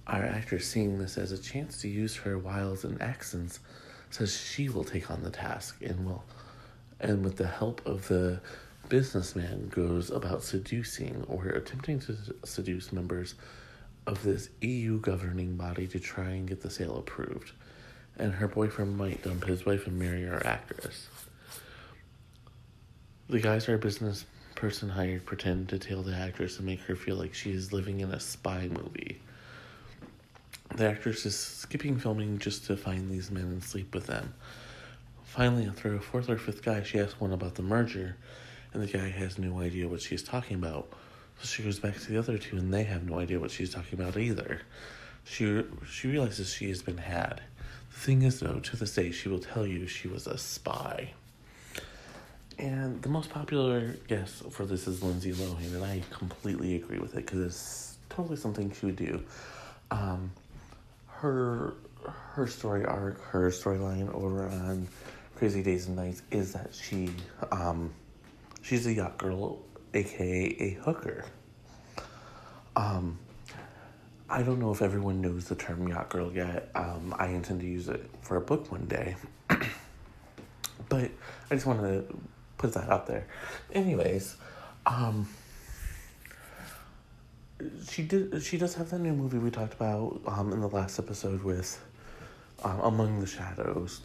Our 0.06 0.24
actress, 0.24 0.66
seeing 0.66 0.98
this 0.98 1.16
as 1.16 1.30
a 1.30 1.38
chance 1.38 1.80
to 1.82 1.88
use 1.88 2.16
her 2.16 2.36
wiles 2.36 2.84
and 2.84 3.00
accents, 3.00 3.60
says 4.10 4.36
she 4.36 4.68
will 4.68 4.84
take 4.84 5.10
on 5.10 5.22
the 5.22 5.30
task 5.30 5.76
and 5.80 6.04
will, 6.04 6.24
and 7.00 7.24
with 7.24 7.36
the 7.36 7.46
help 7.46 7.86
of 7.86 8.08
the 8.08 8.40
businessman, 8.88 9.68
goes 9.68 10.10
about 10.10 10.42
seducing 10.42 11.24
or 11.28 11.46
attempting 11.46 12.00
to 12.00 12.16
seduce 12.44 12.92
members 12.92 13.36
of 14.06 14.22
this 14.24 14.48
EU 14.60 14.98
governing 14.98 15.56
body 15.56 15.86
to 15.86 16.00
try 16.00 16.30
and 16.30 16.48
get 16.48 16.60
the 16.60 16.70
sale 16.70 16.96
approved. 16.96 17.52
And 18.18 18.34
her 18.34 18.48
boyfriend 18.48 18.96
might 18.96 19.22
dump 19.22 19.44
his 19.44 19.64
wife 19.64 19.86
and 19.86 19.98
marry 19.98 20.28
our 20.28 20.44
actress. 20.46 21.08
The 23.28 23.40
guys 23.40 23.68
our 23.68 23.78
business 23.78 24.26
person 24.54 24.90
hired 24.90 25.24
pretend 25.26 25.68
to 25.70 25.78
tail 25.78 26.02
the 26.02 26.14
actress 26.14 26.58
and 26.58 26.66
make 26.66 26.80
her 26.82 26.94
feel 26.94 27.16
like 27.16 27.34
she 27.34 27.50
is 27.50 27.72
living 27.72 28.00
in 28.00 28.10
a 28.10 28.20
spy 28.20 28.68
movie. 28.68 29.20
The 30.76 30.88
actress 30.88 31.26
is 31.26 31.36
skipping 31.36 31.98
filming 31.98 32.38
just 32.38 32.66
to 32.66 32.76
find 32.76 33.10
these 33.10 33.30
men 33.30 33.44
and 33.44 33.64
sleep 33.64 33.94
with 33.94 34.06
them. 34.06 34.34
Finally, 35.24 35.66
after 35.66 35.94
a 35.94 36.00
fourth 36.00 36.28
or 36.28 36.38
fifth 36.38 36.62
guy, 36.62 36.82
she 36.82 37.00
asks 37.00 37.20
one 37.20 37.32
about 37.32 37.54
the 37.54 37.62
merger, 37.62 38.16
and 38.72 38.82
the 38.82 38.86
guy 38.86 39.08
has 39.08 39.38
no 39.38 39.60
idea 39.60 39.88
what 39.88 40.00
she's 40.00 40.22
talking 40.22 40.56
about. 40.56 40.92
So 41.40 41.46
she 41.46 41.62
goes 41.62 41.78
back 41.78 41.98
to 41.98 42.12
the 42.12 42.18
other 42.18 42.38
two, 42.38 42.56
and 42.56 42.72
they 42.72 42.84
have 42.84 43.04
no 43.04 43.18
idea 43.18 43.40
what 43.40 43.50
she's 43.50 43.72
talking 43.72 43.98
about 43.98 44.16
either. 44.16 44.60
She 45.24 45.64
she 45.90 46.08
realizes 46.08 46.52
she 46.52 46.68
has 46.68 46.82
been 46.82 46.98
had. 46.98 47.40
Thing 47.92 48.22
is, 48.22 48.40
though, 48.40 48.58
to 48.58 48.76
this 48.76 48.94
day, 48.94 49.12
she 49.12 49.28
will 49.28 49.38
tell 49.38 49.64
you 49.64 49.86
she 49.86 50.08
was 50.08 50.26
a 50.26 50.36
spy. 50.36 51.12
And 52.58 53.00
the 53.02 53.08
most 53.08 53.30
popular 53.30 53.96
guess 54.08 54.42
for 54.50 54.66
this 54.66 54.88
is 54.88 55.02
Lindsay 55.02 55.32
Lohan, 55.32 55.74
and 55.74 55.84
I 55.84 56.02
completely 56.10 56.74
agree 56.74 56.98
with 56.98 57.14
it 57.14 57.26
because 57.26 57.40
it's 57.40 57.98
totally 58.08 58.36
something 58.36 58.72
she 58.72 58.86
would 58.86 58.96
do. 58.96 59.22
Um, 59.90 60.32
her 61.08 61.74
her 62.04 62.46
story 62.46 62.84
arc, 62.84 63.20
her 63.22 63.50
storyline 63.50 64.12
over 64.12 64.48
on 64.48 64.88
Crazy 65.36 65.62
Days 65.62 65.86
and 65.86 65.96
Nights 65.96 66.22
is 66.30 66.52
that 66.52 66.74
she 66.74 67.10
um, 67.50 67.92
she's 68.62 68.86
a 68.86 68.92
yacht 68.92 69.18
girl, 69.18 69.60
aka 69.94 70.56
a 70.58 70.70
hooker. 70.82 71.24
Um, 72.74 73.18
I 74.32 74.42
don't 74.42 74.58
know 74.58 74.72
if 74.72 74.80
everyone 74.80 75.20
knows 75.20 75.44
the 75.44 75.54
term 75.54 75.86
yacht 75.86 76.08
girl 76.08 76.32
yet. 76.32 76.70
Um, 76.74 77.14
I 77.18 77.26
intend 77.26 77.60
to 77.60 77.66
use 77.66 77.90
it 77.90 78.08
for 78.22 78.38
a 78.38 78.40
book 78.40 78.72
one 78.72 78.86
day, 78.86 79.14
but 80.88 81.10
I 81.50 81.54
just 81.54 81.66
want 81.66 81.82
to 81.82 82.18
put 82.56 82.72
that 82.72 82.88
out 82.88 83.06
there. 83.06 83.26
Anyways, 83.74 84.36
um, 84.86 85.28
she 87.90 88.04
did. 88.04 88.42
She 88.42 88.56
does 88.56 88.74
have 88.76 88.88
that 88.88 89.00
new 89.00 89.12
movie 89.12 89.36
we 89.36 89.50
talked 89.50 89.74
about 89.74 90.22
um, 90.26 90.50
in 90.50 90.62
the 90.62 90.68
last 90.68 90.98
episode 90.98 91.42
with 91.42 91.78
um, 92.64 92.80
Among 92.80 93.20
the 93.20 93.26
Shadows. 93.26 94.00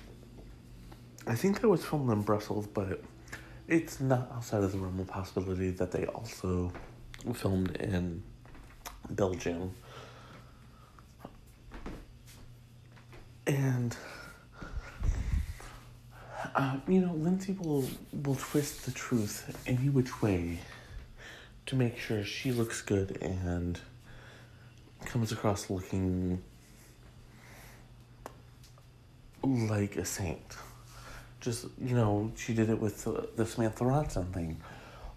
I 1.25 1.35
think 1.35 1.61
that 1.61 1.69
was 1.69 1.85
filmed 1.85 2.11
in 2.11 2.23
Brussels, 2.23 2.67
but 2.67 3.01
it's 3.69 4.01
not 4.01 4.29
outside 4.35 4.61
of 4.61 4.73
the 4.73 4.77
realm 4.77 4.99
of 4.99 5.07
possibility 5.07 5.69
that 5.69 5.91
they 5.91 6.05
also 6.07 6.73
filmed 7.33 7.77
in 7.77 8.23
Belgium. 9.09 9.73
And 13.47 13.95
uh, 16.53 16.77
you 16.87 16.99
know, 16.99 17.13
Lindsay 17.13 17.55
will 17.59 17.85
will 18.23 18.35
twist 18.35 18.85
the 18.85 18.91
truth 18.91 19.57
any 19.65 19.89
which 19.89 20.21
way 20.21 20.59
to 21.67 21.75
make 21.75 21.97
sure 21.97 22.23
she 22.23 22.51
looks 22.51 22.81
good 22.81 23.17
and 23.21 23.79
comes 25.05 25.31
across 25.31 25.69
looking 25.69 26.41
like 29.43 29.95
a 29.95 30.05
saint. 30.05 30.57
Just, 31.39 31.65
you 31.81 31.95
know, 31.95 32.31
she 32.35 32.53
did 32.53 32.69
it 32.69 32.79
with 32.79 33.03
the, 33.03 33.29
the 33.35 33.45
Samantha 33.45 33.83
Ronson 33.83 34.33
thing. 34.33 34.59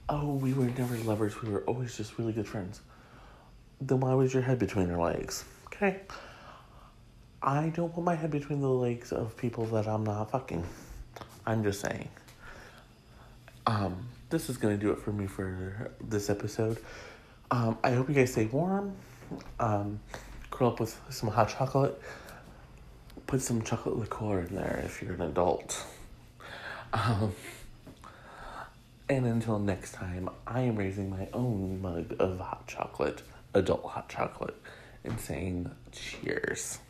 Oh, 0.08 0.34
we 0.34 0.52
were 0.52 0.66
never 0.66 0.96
lovers, 0.98 1.40
we 1.40 1.50
were 1.50 1.62
always 1.62 1.96
just 1.96 2.18
really 2.18 2.32
good 2.32 2.46
friends. 2.46 2.80
Then 3.80 4.00
why 4.00 4.14
was 4.14 4.34
your 4.34 4.42
head 4.42 4.58
between 4.58 4.88
her 4.88 5.00
legs? 5.00 5.44
Okay. 5.66 6.00
I 7.42 7.70
don't 7.70 7.94
put 7.94 8.05
my 8.05 8.14
head 8.14 8.31
between 8.31 8.61
the 8.61 8.68
legs 8.68 9.12
of 9.12 9.35
people 9.37 9.64
that 9.66 9.88
I'm 9.88 10.05
not 10.05 10.31
fucking. 10.31 10.62
I'm 11.46 11.64
just 11.64 11.81
saying. 11.81 12.09
Um, 13.66 14.09
this 14.29 14.50
is 14.50 14.59
to 14.59 14.76
do 14.76 14.90
it 14.90 14.98
for 14.98 15.11
me 15.11 15.26
for 15.26 15.90
this 16.03 16.29
episode. 16.29 16.79
Um, 17.50 17.79
I 17.83 17.92
hope 17.92 18.09
you 18.09 18.14
guys 18.14 18.33
stay 18.33 18.44
warm. 18.44 18.94
Um, 19.59 20.00
curl 20.50 20.68
up 20.68 20.81
with 20.81 21.00
some 21.09 21.31
hot 21.31 21.48
chocolate. 21.48 22.00
Put 23.26 23.40
some 23.40 23.62
chocolate 23.62 23.96
liqueur 23.96 24.40
in 24.40 24.55
there 24.55 24.83
if 24.85 25.00
you're 25.00 25.14
an 25.14 25.22
adult. 25.22 25.83
Um, 26.92 27.33
and 29.09 29.24
until 29.24 29.59
next 29.59 29.92
time, 29.92 30.29
I 30.46 30.61
am 30.61 30.76
raising 30.76 31.09
my 31.09 31.29
own 31.33 31.81
mug 31.81 32.14
of 32.18 32.38
hot 32.38 32.66
chocolate, 32.66 33.22
adult 33.55 33.85
hot 33.85 34.11
chocolate, 34.11 34.57
and 35.05 35.18
saying 35.18 35.70
cheers. 35.90 36.81